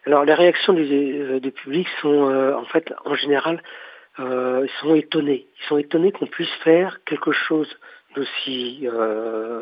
Alors 0.05 0.23
les 0.25 0.33
réactions 0.33 0.73
du, 0.73 0.83
euh, 0.83 1.39
du 1.39 1.51
public 1.51 1.87
sont 2.01 2.29
euh, 2.29 2.55
en 2.55 2.65
fait 2.65 2.93
en 3.05 3.15
général 3.15 3.61
euh, 4.19 4.65
ils 4.65 4.79
sont 4.81 4.95
étonnés. 4.95 5.47
Ils 5.59 5.67
sont 5.67 5.77
étonnés 5.77 6.11
qu'on 6.11 6.27
puisse 6.27 6.53
faire 6.63 7.03
quelque 7.05 7.31
chose 7.31 7.67
d'aussi 8.15 8.81
euh, 8.85 9.61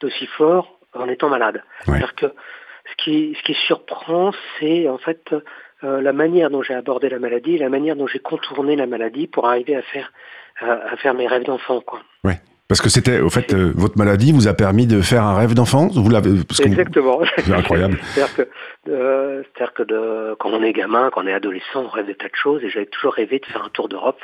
d'aussi 0.00 0.26
fort 0.26 0.78
en 0.92 1.08
étant 1.08 1.28
malade. 1.28 1.62
Ouais. 1.86 1.98
C'est-à-dire 1.98 2.14
que 2.14 2.26
ce 2.26 3.04
qui 3.04 3.36
ce 3.38 3.42
qui 3.42 3.54
surprend, 3.54 4.32
c'est 4.58 4.88
en 4.88 4.98
fait 4.98 5.34
euh, 5.82 6.00
la 6.00 6.12
manière 6.12 6.50
dont 6.50 6.62
j'ai 6.62 6.74
abordé 6.74 7.08
la 7.08 7.18
maladie, 7.18 7.58
la 7.58 7.68
manière 7.68 7.96
dont 7.96 8.06
j'ai 8.06 8.20
contourné 8.20 8.76
la 8.76 8.86
maladie 8.86 9.26
pour 9.26 9.46
arriver 9.48 9.74
à 9.74 9.82
faire 9.82 10.12
à, 10.60 10.96
faire 10.98 11.14
mes 11.14 11.26
rêves 11.26 11.44
d'enfant, 11.44 11.80
quoi. 11.80 12.00
Ouais. 12.22 12.38
Parce 12.74 12.82
que 12.82 12.88
c'était, 12.88 13.20
au 13.20 13.30
fait, 13.30 13.54
euh, 13.54 13.72
votre 13.76 13.96
maladie 13.96 14.32
vous 14.32 14.48
a 14.48 14.52
permis 14.52 14.88
de 14.88 15.00
faire 15.00 15.22
un 15.22 15.36
rêve 15.36 15.54
d'enfant 15.54 15.86
Vous 15.86 16.10
l'avez 16.10 16.30
Exactement. 16.58 17.20
C'est 17.36 17.52
incroyable. 17.52 18.00
C'est-à-dire 18.14 18.34
que, 18.34 18.48
euh, 18.90 19.42
que 19.76 19.82
de, 19.84 20.34
quand 20.40 20.50
on 20.50 20.60
est 20.60 20.72
gamin, 20.72 21.08
quand 21.12 21.22
on 21.22 21.26
est 21.28 21.32
adolescent, 21.32 21.84
on 21.84 21.88
rêve 21.88 22.08
de 22.08 22.14
tas 22.14 22.26
de 22.26 22.34
choses. 22.34 22.64
Et 22.64 22.70
j'avais 22.70 22.86
toujours 22.86 23.14
rêvé 23.14 23.38
de 23.38 23.46
faire 23.46 23.62
un 23.62 23.68
tour 23.68 23.88
d'Europe. 23.88 24.18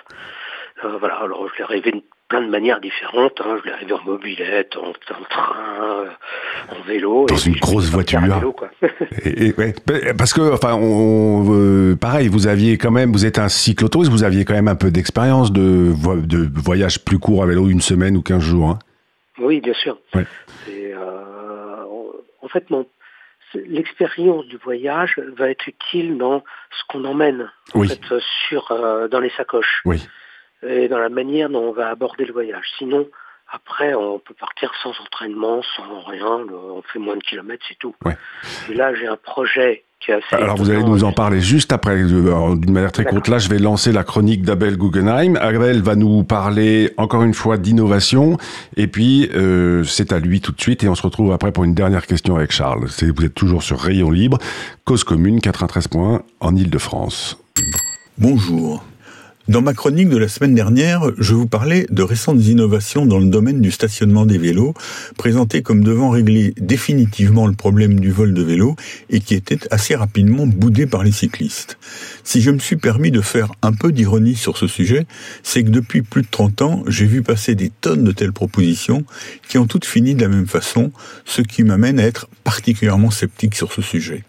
Euh, 0.84 0.96
voilà. 0.98 1.18
Alors 1.22 1.46
je 1.48 1.58
l'ai 1.58 1.64
rêvé 1.64 1.92
plein 2.30 2.40
de 2.40 2.48
manières 2.48 2.80
différentes. 2.80 3.40
Hein. 3.44 3.58
Je 3.60 3.68
l'ai 3.68 3.74
arrivé 3.74 3.92
en 3.92 4.02
mobilette, 4.04 4.76
en, 4.76 4.92
train, 5.28 5.56
euh, 5.82 6.06
en 6.70 6.80
vélo. 6.86 7.26
Dans 7.26 7.36
une 7.36 7.56
grosse 7.56 7.90
voiture. 7.90 8.20
et, 9.24 9.52
ouais, 9.58 9.74
parce 10.16 10.32
que, 10.32 10.54
enfin, 10.54 10.74
on, 10.74 11.44
euh, 11.50 11.96
pareil, 11.96 12.28
vous 12.28 12.46
aviez 12.46 12.78
quand 12.78 12.92
même, 12.92 13.12
vous 13.12 13.26
êtes 13.26 13.38
un 13.38 13.48
cyclotourisme, 13.48 14.12
vous 14.12 14.24
aviez 14.24 14.44
quand 14.44 14.54
même 14.54 14.68
un 14.68 14.76
peu 14.76 14.90
d'expérience 14.90 15.52
de, 15.52 15.92
de 16.24 16.48
voyage 16.54 17.04
plus 17.04 17.18
court 17.18 17.42
à 17.42 17.46
vélo, 17.46 17.68
une 17.68 17.80
semaine 17.80 18.16
ou 18.16 18.22
15 18.22 18.40
jours. 18.42 18.70
Hein. 18.70 18.78
Oui, 19.38 19.60
bien 19.60 19.74
sûr. 19.74 19.98
Euh, 20.14 20.22
en 22.42 22.48
fait, 22.48 22.66
l'expérience 23.54 24.46
du 24.46 24.56
voyage 24.56 25.20
va 25.36 25.50
être 25.50 25.66
utile 25.66 26.16
dans 26.16 26.44
ce 26.70 26.82
qu'on 26.88 27.04
emmène 27.04 27.50
en 27.74 27.82
fait, 27.82 28.00
sur, 28.48 28.72
dans 29.10 29.20
les 29.20 29.30
sacoches. 29.30 29.82
Oui 29.84 30.00
et 30.62 30.88
dans 30.88 30.98
la 30.98 31.08
manière 31.08 31.48
dont 31.48 31.68
on 31.68 31.72
va 31.72 31.88
aborder 31.88 32.24
le 32.24 32.32
voyage. 32.32 32.64
Sinon, 32.78 33.06
après, 33.52 33.94
on 33.94 34.20
peut 34.20 34.34
partir 34.38 34.70
sans 34.82 34.90
entraînement, 34.90 35.60
sans 35.76 36.00
rien, 36.06 36.46
on 36.52 36.82
fait 36.82 37.00
moins 37.00 37.16
de 37.16 37.22
kilomètres, 37.22 37.64
c'est 37.68 37.78
tout. 37.78 37.94
Et 38.70 38.74
là, 38.74 38.94
j'ai 38.94 39.08
un 39.08 39.16
projet 39.16 39.82
qui 39.98 40.12
est 40.12 40.14
assez... 40.14 40.36
Alors, 40.36 40.56
vous 40.56 40.70
allez 40.70 40.84
nous 40.84 41.02
en 41.02 41.12
parler 41.12 41.40
juste 41.40 41.72
après, 41.72 41.96
euh, 41.96 42.54
d'une 42.54 42.72
manière 42.72 42.92
très 42.92 43.04
courte. 43.04 43.26
Là, 43.26 43.38
je 43.38 43.48
vais 43.48 43.58
lancer 43.58 43.90
la 43.90 44.04
chronique 44.04 44.42
d'Abel 44.42 44.76
Guggenheim. 44.76 45.36
Abel 45.40 45.82
va 45.82 45.96
nous 45.96 46.22
parler, 46.22 46.92
encore 46.96 47.24
une 47.24 47.34
fois, 47.34 47.56
d'innovation. 47.56 48.36
Et 48.76 48.86
puis, 48.86 49.28
euh, 49.34 49.82
c'est 49.82 50.12
à 50.12 50.20
lui 50.20 50.40
tout 50.40 50.52
de 50.52 50.60
suite. 50.60 50.84
Et 50.84 50.88
on 50.88 50.94
se 50.94 51.02
retrouve 51.02 51.32
après 51.32 51.50
pour 51.50 51.64
une 51.64 51.74
dernière 51.74 52.06
question 52.06 52.36
avec 52.36 52.52
Charles. 52.52 52.86
Vous 52.86 53.24
êtes 53.24 53.34
toujours 53.34 53.64
sur 53.64 53.80
Rayon 53.80 54.12
Libre, 54.12 54.38
cause 54.84 55.02
commune, 55.02 55.40
93 55.40 55.88
points, 55.88 56.22
en 56.38 56.54
Ile-de-France. 56.54 57.42
Bonjour. 58.16 58.84
Dans 59.50 59.62
ma 59.62 59.74
chronique 59.74 60.08
de 60.08 60.16
la 60.16 60.28
semaine 60.28 60.54
dernière, 60.54 61.10
je 61.18 61.34
vous 61.34 61.48
parlais 61.48 61.84
de 61.90 62.04
récentes 62.04 62.40
innovations 62.46 63.04
dans 63.04 63.18
le 63.18 63.26
domaine 63.26 63.60
du 63.60 63.72
stationnement 63.72 64.24
des 64.24 64.38
vélos, 64.38 64.74
présentées 65.16 65.60
comme 65.60 65.82
devant 65.82 66.10
régler 66.10 66.54
définitivement 66.56 67.48
le 67.48 67.54
problème 67.54 67.98
du 67.98 68.12
vol 68.12 68.32
de 68.32 68.42
vélos 68.42 68.76
et 69.08 69.18
qui 69.18 69.34
étaient 69.34 69.58
assez 69.72 69.96
rapidement 69.96 70.46
boudées 70.46 70.86
par 70.86 71.02
les 71.02 71.10
cyclistes. 71.10 71.78
Si 72.22 72.42
je 72.42 72.52
me 72.52 72.60
suis 72.60 72.76
permis 72.76 73.10
de 73.10 73.20
faire 73.20 73.50
un 73.62 73.72
peu 73.72 73.90
d'ironie 73.90 74.36
sur 74.36 74.56
ce 74.56 74.68
sujet, 74.68 75.04
c'est 75.42 75.64
que 75.64 75.70
depuis 75.70 76.02
plus 76.02 76.22
de 76.22 76.28
30 76.30 76.62
ans, 76.62 76.84
j'ai 76.86 77.06
vu 77.06 77.20
passer 77.22 77.56
des 77.56 77.70
tonnes 77.70 78.04
de 78.04 78.12
telles 78.12 78.32
propositions 78.32 79.04
qui 79.48 79.58
ont 79.58 79.66
toutes 79.66 79.84
fini 79.84 80.14
de 80.14 80.22
la 80.22 80.28
même 80.28 80.46
façon, 80.46 80.92
ce 81.24 81.42
qui 81.42 81.64
m'amène 81.64 81.98
à 81.98 82.04
être 82.04 82.28
particulièrement 82.44 83.10
sceptique 83.10 83.56
sur 83.56 83.72
ce 83.72 83.82
sujet. 83.82 84.22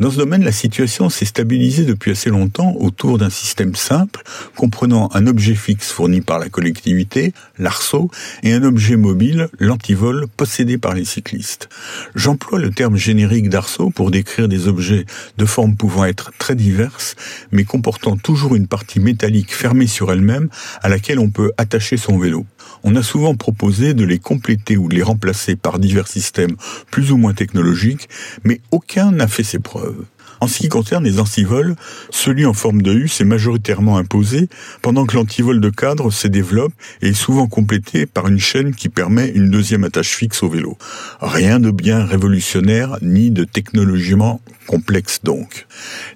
Dans 0.00 0.10
ce 0.10 0.16
domaine, 0.16 0.44
la 0.44 0.52
situation 0.52 1.08
s'est 1.08 1.24
stabilisée 1.24 1.84
depuis 1.84 2.10
assez 2.10 2.30
longtemps 2.30 2.74
autour 2.78 3.18
d'un 3.18 3.30
système 3.30 3.74
simple 3.74 4.22
comprenant 4.56 5.08
un 5.14 5.26
objet 5.26 5.54
fixe 5.54 5.90
fourni 5.90 6.20
par 6.20 6.38
la 6.38 6.48
collectivité, 6.48 7.32
l'ARSO, 7.58 8.10
et 8.42 8.52
un 8.52 8.62
objet 8.62 8.96
mobile, 8.96 9.48
l'antivol, 9.58 10.26
possédé 10.36 10.78
par 10.78 10.94
les 10.94 11.04
cyclistes. 11.04 11.68
J'emploie 12.14 12.58
le 12.58 12.70
terme 12.70 12.96
générique 12.96 13.48
d'ARSO 13.48 13.90
pour 13.90 14.10
décrire 14.10 14.48
des 14.48 14.68
objets 14.68 15.06
de 15.38 15.44
forme 15.44 15.76
pouvant 15.76 16.04
être 16.04 16.32
très 16.38 16.54
diverses, 16.54 17.16
mais 17.52 17.64
comportant 17.64 18.16
toujours 18.16 18.54
une 18.54 18.66
partie 18.66 19.00
métallique 19.00 19.54
fermée 19.54 19.86
sur 19.86 20.12
elle-même 20.12 20.48
à 20.82 20.88
laquelle 20.88 21.18
on 21.18 21.30
peut 21.30 21.52
attacher 21.56 21.96
son 21.96 22.18
vélo. 22.18 22.46
On 22.82 22.96
a 22.96 23.02
souvent 23.02 23.34
proposé 23.34 23.94
de 23.94 24.04
les 24.04 24.18
compléter 24.18 24.76
ou 24.76 24.88
de 24.88 24.94
les 24.94 25.02
remplacer 25.02 25.56
par 25.56 25.78
divers 25.78 26.08
systèmes 26.08 26.56
plus 26.90 27.12
ou 27.12 27.16
moins 27.16 27.34
technologiques, 27.34 28.08
mais 28.44 28.60
aucun 28.70 29.12
n'a 29.12 29.28
fait 29.28 29.42
ses 29.54 29.60
preuves. 29.60 30.04
En 30.44 30.46
ce 30.46 30.58
qui 30.58 30.68
concerne 30.68 31.04
les 31.04 31.20
antivols, 31.20 31.74
celui 32.10 32.44
en 32.44 32.52
forme 32.52 32.82
de 32.82 32.92
U 32.92 33.08
s'est 33.08 33.24
majoritairement 33.24 33.96
imposé, 33.96 34.50
pendant 34.82 35.06
que 35.06 35.16
l'antivol 35.16 35.58
de 35.58 35.70
cadre 35.70 36.10
se 36.10 36.28
développe 36.28 36.74
et 37.00 37.08
est 37.08 37.14
souvent 37.14 37.46
complété 37.46 38.04
par 38.04 38.28
une 38.28 38.38
chaîne 38.38 38.74
qui 38.74 38.90
permet 38.90 39.30
une 39.30 39.48
deuxième 39.48 39.84
attache 39.84 40.14
fixe 40.14 40.42
au 40.42 40.50
vélo. 40.50 40.76
Rien 41.22 41.60
de 41.60 41.70
bien 41.70 42.04
révolutionnaire 42.04 42.98
ni 43.00 43.30
de 43.30 43.44
technologiquement 43.44 44.42
complexe 44.66 45.20
donc. 45.22 45.66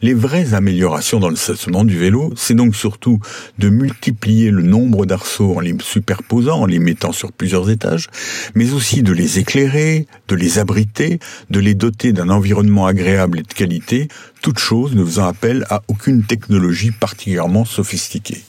Les 0.03 0.15
vraies 0.15 0.55
améliorations 0.55 1.21
dans 1.21 1.29
le 1.29 1.37
stationnement 1.37 1.85
du 1.85 1.99
vélo, 1.99 2.33
c'est 2.37 2.55
donc 2.55 2.75
surtout 2.75 3.21
de 3.59 3.69
multiplier 3.69 4.51
le 4.51 4.63
nombre 4.63 5.07
d'arceaux 5.07 5.57
en 5.57 5.61
les 5.61 5.75
superposant, 5.81 6.61
en 6.61 6.67
les 6.67 6.79
mettant 6.79 7.13
sur 7.13 7.33
plusieurs 7.33 7.71
étages, 7.71 8.09
mais 8.55 8.73
aussi 8.73 9.03
de 9.03 9.13
les 9.13 9.39
éclairer, 9.39 10.07
de 10.29 10.35
les 10.35 10.59
abriter, 10.59 11.19
de 11.51 11.61
les 11.61 11.75
doter 11.75 12.13
d'un 12.13 12.29
environnement 12.29 12.87
agréable 12.87 13.41
et 13.41 13.43
de 13.43 13.53
qualité, 13.53 14.09
toute 14.43 14.59
chose 14.59 14.95
ne 14.95 15.05
faisant 15.05 15.27
appel 15.27 15.67
à 15.71 15.83
aucune 15.89 16.25
technologie 16.25 16.91
particulièrement 16.91 17.65
sophistiquée. 17.65 18.43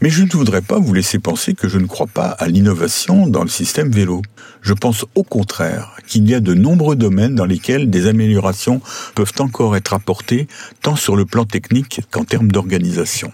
Mais 0.00 0.10
je 0.10 0.22
ne 0.22 0.30
voudrais 0.30 0.62
pas 0.62 0.78
vous 0.78 0.94
laisser 0.94 1.18
penser 1.18 1.54
que 1.54 1.68
je 1.68 1.78
ne 1.78 1.86
crois 1.86 2.06
pas 2.06 2.28
à 2.28 2.46
l'innovation 2.46 3.26
dans 3.26 3.42
le 3.42 3.48
système 3.48 3.90
vélo. 3.90 4.22
Je 4.62 4.72
pense 4.74 5.04
au 5.14 5.22
contraire 5.22 5.96
qu'il 6.06 6.28
y 6.28 6.34
a 6.34 6.40
de 6.40 6.54
nombreux 6.54 6.96
domaines 6.96 7.34
dans 7.34 7.46
lesquels 7.46 7.90
des 7.90 8.06
améliorations 8.06 8.80
peuvent 9.14 9.32
encore 9.38 9.76
être 9.76 9.94
apportées, 9.94 10.48
tant 10.82 10.96
sur 10.96 11.16
le 11.16 11.24
plan 11.24 11.44
technique 11.44 12.00
qu'en 12.10 12.24
termes 12.24 12.52
d'organisation. 12.52 13.32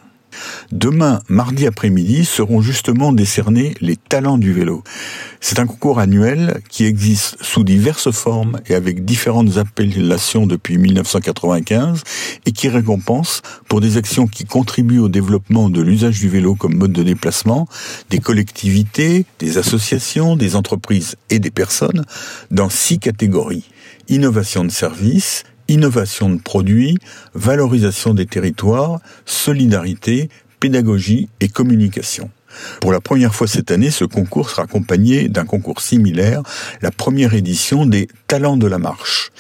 Demain, 0.73 1.23
mardi 1.29 1.67
après-midi, 1.67 2.25
seront 2.25 2.61
justement 2.61 3.13
décernés 3.13 3.75
les 3.81 3.97
talents 3.97 4.39
du 4.39 4.53
vélo. 4.53 4.83
C'est 5.41 5.59
un 5.59 5.67
concours 5.67 5.99
annuel 5.99 6.61
qui 6.69 6.85
existe 6.85 7.37
sous 7.41 7.65
diverses 7.65 8.11
formes 8.11 8.61
et 8.67 8.75
avec 8.75 9.05
différentes 9.05 9.57
appellations 9.59 10.47
depuis 10.47 10.79
1995 10.79 12.03
et 12.47 12.53
qui 12.53 12.69
récompense, 12.69 13.43
pour 13.69 13.81
des 13.81 13.97
actions 13.97 14.27
qui 14.27 14.45
contribuent 14.45 14.99
au 14.99 15.09
développement 15.09 15.69
de 15.69 15.81
l'usage 15.81 16.21
du 16.21 16.29
vélo 16.29 16.55
comme 16.55 16.77
mode 16.77 16.93
de 16.93 17.03
déplacement, 17.03 17.69
des 18.11 18.19
collectivités, 18.19 19.25
des 19.39 19.59
associations, 19.59 20.37
des 20.37 20.57
entreprises 20.57 21.17
et 21.31 21.39
des 21.39 21.51
personnes 21.51 22.05
dans 22.51 22.71
six 22.71 22.99
catégories. 22.99 23.69
Innovation 24.09 24.65
de 24.65 24.71
service, 24.71 25.45
innovation 25.69 26.31
de 26.31 26.41
produits, 26.41 26.99
valorisation 27.35 28.15
des 28.15 28.27
territoires, 28.27 29.01
solidarité, 29.25 30.29
pédagogie 30.61 31.29
et 31.41 31.49
communication. 31.49 32.31
Pour 32.81 32.93
la 32.93 33.01
première 33.01 33.35
fois 33.35 33.47
cette 33.47 33.71
année, 33.71 33.91
ce 33.91 34.05
concours 34.05 34.51
sera 34.51 34.63
accompagné 34.63 35.29
d'un 35.29 35.45
concours 35.45 35.81
similaire, 35.81 36.43
la 36.83 36.91
première 36.91 37.35
édition 37.35 37.87
des 37.87 38.09
Talents 38.27 38.57
de 38.57 38.67
la 38.67 38.79
Marche. 38.79 39.31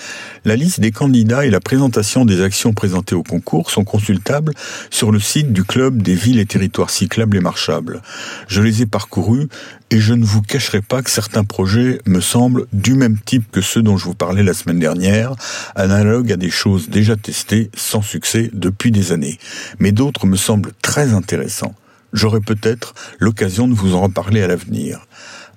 La 0.44 0.54
liste 0.54 0.78
des 0.78 0.92
candidats 0.92 1.44
et 1.44 1.50
la 1.50 1.58
présentation 1.58 2.24
des 2.24 2.40
actions 2.40 2.72
présentées 2.72 3.16
au 3.16 3.24
concours 3.24 3.70
sont 3.70 3.82
consultables 3.82 4.52
sur 4.90 5.10
le 5.10 5.18
site 5.18 5.52
du 5.52 5.64
Club 5.64 6.02
des 6.02 6.14
villes 6.14 6.38
et 6.38 6.46
territoires 6.46 6.90
cyclables 6.90 7.36
et 7.36 7.40
marchables. 7.40 8.00
Je 8.46 8.62
les 8.62 8.82
ai 8.82 8.86
parcourus 8.86 9.48
et 9.90 9.98
je 9.98 10.14
ne 10.14 10.24
vous 10.24 10.42
cacherai 10.42 10.82
pas 10.82 11.02
que 11.02 11.10
certains 11.10 11.44
projets 11.44 12.00
me 12.06 12.20
semblent 12.20 12.66
du 12.72 12.94
même 12.94 13.18
type 13.18 13.50
que 13.50 13.60
ceux 13.60 13.82
dont 13.82 13.96
je 13.96 14.04
vous 14.04 14.14
parlais 14.14 14.42
la 14.42 14.54
semaine 14.54 14.78
dernière, 14.78 15.34
analogues 15.74 16.32
à 16.32 16.36
des 16.36 16.50
choses 16.50 16.88
déjà 16.88 17.16
testées 17.16 17.70
sans 17.74 18.02
succès 18.02 18.50
depuis 18.52 18.92
des 18.92 19.12
années. 19.12 19.38
Mais 19.80 19.92
d'autres 19.92 20.26
me 20.26 20.36
semblent 20.36 20.72
très 20.80 21.12
intéressants. 21.12 21.74
J'aurai 22.16 22.40
peut-être 22.40 22.94
l'occasion 23.18 23.68
de 23.68 23.74
vous 23.74 23.94
en 23.94 24.00
reparler 24.00 24.42
à 24.42 24.48
l'avenir. 24.48 25.06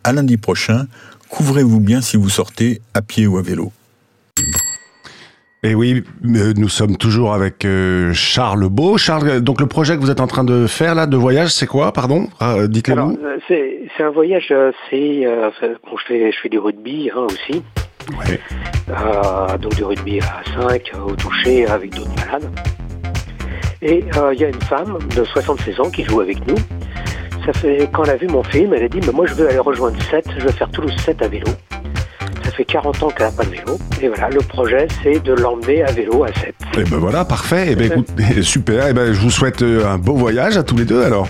À 0.03 0.11
lundi 0.11 0.35
prochain, 0.35 0.87
couvrez-vous 1.29 1.79
bien 1.79 2.01
si 2.01 2.17
vous 2.17 2.27
sortez 2.27 2.81
à 2.93 3.01
pied 3.01 3.27
ou 3.27 3.37
à 3.37 3.41
vélo. 3.41 3.71
Et 5.63 5.73
oui, 5.73 6.03
euh, 6.25 6.53
nous 6.57 6.67
sommes 6.67 6.97
toujours 6.97 7.33
avec 7.33 7.63
euh, 7.63 8.11
Charles 8.13 8.67
Beau. 8.67 8.97
Charles, 8.97 9.39
donc 9.39 9.61
le 9.61 9.67
projet 9.67 9.95
que 9.95 10.01
vous 10.01 10.11
êtes 10.11 10.19
en 10.19 10.27
train 10.27 10.43
de 10.43 10.67
faire 10.67 10.95
là, 10.95 11.05
de 11.05 11.15
voyage, 11.15 11.49
c'est 11.49 11.65
quoi, 11.65 11.93
pardon? 11.93 12.27
Ah, 12.41 12.67
Dites-le-nous. 12.67 13.17
Euh, 13.23 13.37
c'est, 13.47 14.03
un 14.03 14.09
voyage, 14.09 14.53
c'est, 14.89 15.25
bon, 15.25 15.97
je, 15.97 16.05
fais, 16.07 16.31
je 16.31 16.37
fais 16.41 16.49
du 16.49 16.59
rugby 16.59 17.09
hein, 17.15 17.25
aussi. 17.29 17.63
Ouais. 18.17 18.39
donc 19.61 19.75
du 19.75 19.83
rugby 19.83 20.19
à 20.19 20.41
5, 20.67 20.91
au 21.05 21.15
toucher, 21.15 21.67
avec 21.67 21.95
d'autres 21.95 22.15
malades. 22.25 22.49
Et 23.81 24.03
euh, 24.17 24.33
il 24.33 24.41
y 24.41 24.43
a 24.43 24.49
une 24.49 24.61
femme 24.61 24.99
de 25.15 25.23
76 25.23 25.79
ans 25.79 25.89
qui 25.89 26.03
joue 26.03 26.19
avec 26.19 26.45
nous. 26.45 26.57
Ça 27.45 27.53
fait, 27.53 27.89
quand 27.93 28.03
elle 28.03 28.09
a 28.09 28.15
vu 28.17 28.27
mon 28.27 28.43
film, 28.43 28.73
elle 28.73 28.83
a 28.83 28.89
dit, 28.89 28.99
mais 29.05 29.13
moi 29.13 29.25
je 29.25 29.33
veux 29.33 29.47
aller 29.47 29.59
rejoindre 29.59 29.97
7, 30.03 30.25
je 30.37 30.43
veux 30.43 30.51
faire 30.51 30.69
Toulouse 30.69 30.95
7 31.05 31.21
à 31.21 31.27
vélo. 31.29 31.47
Ça 32.43 32.51
fait 32.51 32.65
40 32.65 33.03
ans 33.03 33.07
qu'elle 33.09 33.27
n'a 33.27 33.31
pas 33.31 33.45
de 33.45 33.51
vélo. 33.51 33.77
Et 34.01 34.09
voilà, 34.09 34.29
le 34.29 34.41
projet, 34.41 34.87
c'est 35.01 35.19
de 35.23 35.33
l'emmener 35.33 35.83
à 35.83 35.91
vélo 35.91 36.25
à 36.25 36.33
7. 36.33 36.55
Et 36.79 36.83
ben 36.89 36.97
voilà, 36.97 37.25
parfait. 37.25 37.71
Et 37.71 37.75
ben 37.75 37.91
écoute, 37.91 38.07
super. 38.41 38.87
Et 38.87 38.93
ben 38.93 39.13
je 39.13 39.19
vous 39.19 39.29
souhaite 39.29 39.61
euh, 39.61 39.85
un 39.85 39.97
beau 39.97 40.15
voyage 40.15 40.57
à 40.57 40.63
tous 40.63 40.77
les 40.77 40.85
deux. 40.85 41.03
Alors, 41.03 41.27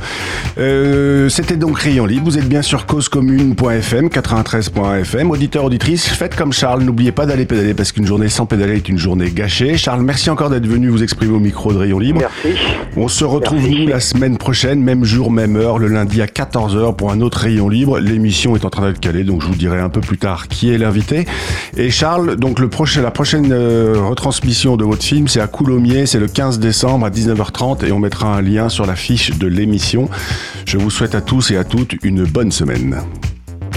euh, 0.60 1.28
c'était 1.30 1.56
donc 1.56 1.80
Rayon 1.80 2.06
Libre. 2.06 2.26
Vous 2.26 2.38
êtes 2.38 2.48
bien 2.48 2.62
sur 2.62 2.86
causecommune.fm, 2.86 4.08
93.fm. 4.08 5.32
Auditeur, 5.32 5.64
auditrice, 5.64 6.08
faites 6.08 6.36
comme 6.36 6.54
Charles. 6.54 6.84
N'oubliez 6.84 7.12
pas 7.12 7.26
d'aller 7.26 7.46
pédaler 7.46 7.74
parce 7.74 7.92
qu'une 7.92 8.06
journée 8.06 8.30
sans 8.30 8.46
pédaler 8.46 8.76
est 8.76 8.90
une 8.90 9.00
journée 9.00 9.32
gâchée. 9.32 9.78
Charles, 9.78 10.02
merci 10.04 10.30
encore 10.30 10.50
d'être 10.50 10.68
venu 10.68 10.90
vous 10.90 11.04
exprimer 11.04 11.34
au 11.34 11.40
micro 11.40 11.74
de 11.74 11.80
Rayon 11.80 12.00
Libre. 12.00 12.22
Merci. 12.22 12.60
On 12.96 13.08
se 13.08 13.26
retrouve 13.26 13.68
nous 13.68 13.88
la 13.88 14.00
semaine 14.00 14.38
prochaine, 14.38 14.82
même 14.82 15.04
jour, 15.04 15.32
même 15.32 15.56
heure, 15.56 15.80
le 15.80 15.88
lundi 15.88 16.22
à 16.22 16.26
14h 16.26 16.96
pour 16.96 17.12
un 17.12 17.22
autre 17.22 17.40
Rayon 17.40 17.70
Libre. 17.70 18.00
L'émission 18.00 18.56
est 18.56 18.66
en 18.66 18.70
train 18.70 18.88
d'être 18.88 19.00
calée, 19.00 19.24
donc 19.24 19.42
je 19.42 19.48
vous 19.48 19.56
dirai 19.56 19.80
un 19.80 19.90
peu 19.90 20.02
plus 20.02 20.18
tard 20.18 20.48
qui 20.48 20.72
est 20.72 20.78
l'invité. 20.78 21.26
Et 21.78 21.90
Charles, 21.90 22.36
donc 22.36 22.60
le 22.60 22.70
prochain, 22.70 23.02
la 23.02 23.12
prochaine 23.12 23.52
euh, 23.52 23.96
retransmission 23.98 24.78
de 24.78 24.84
votre 24.84 25.04
film, 25.04 25.28
c'est 25.28 25.39
à 25.40 25.48
Coulommiers, 25.48 26.06
c'est 26.06 26.20
le 26.20 26.28
15 26.28 26.60
décembre 26.60 27.06
à 27.06 27.10
19h30 27.10 27.86
et 27.86 27.92
on 27.92 28.00
mettra 28.00 28.36
un 28.36 28.42
lien 28.42 28.70
sur 28.70 28.86
la 28.86 28.96
fiche 28.96 29.38
de 29.38 29.48
l'émission. 29.48 30.10
Je 30.66 30.78
vous 30.78 30.90
souhaite 30.90 31.16
à 31.16 31.22
tous 31.22 31.52
et 31.52 31.58
à 31.58 31.64
toutes 31.64 31.94
une 32.04 32.24
bonne 32.26 32.52
semaine. 32.52 33.02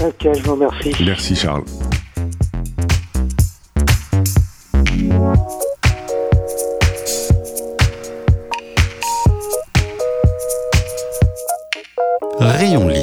Ok, 0.04 0.28
je 0.34 0.42
vous 0.42 0.52
remercie. 0.52 0.92
Merci 1.04 1.36
Charles. 1.36 1.64
Rayon 12.38 12.88
Libre 12.88 13.01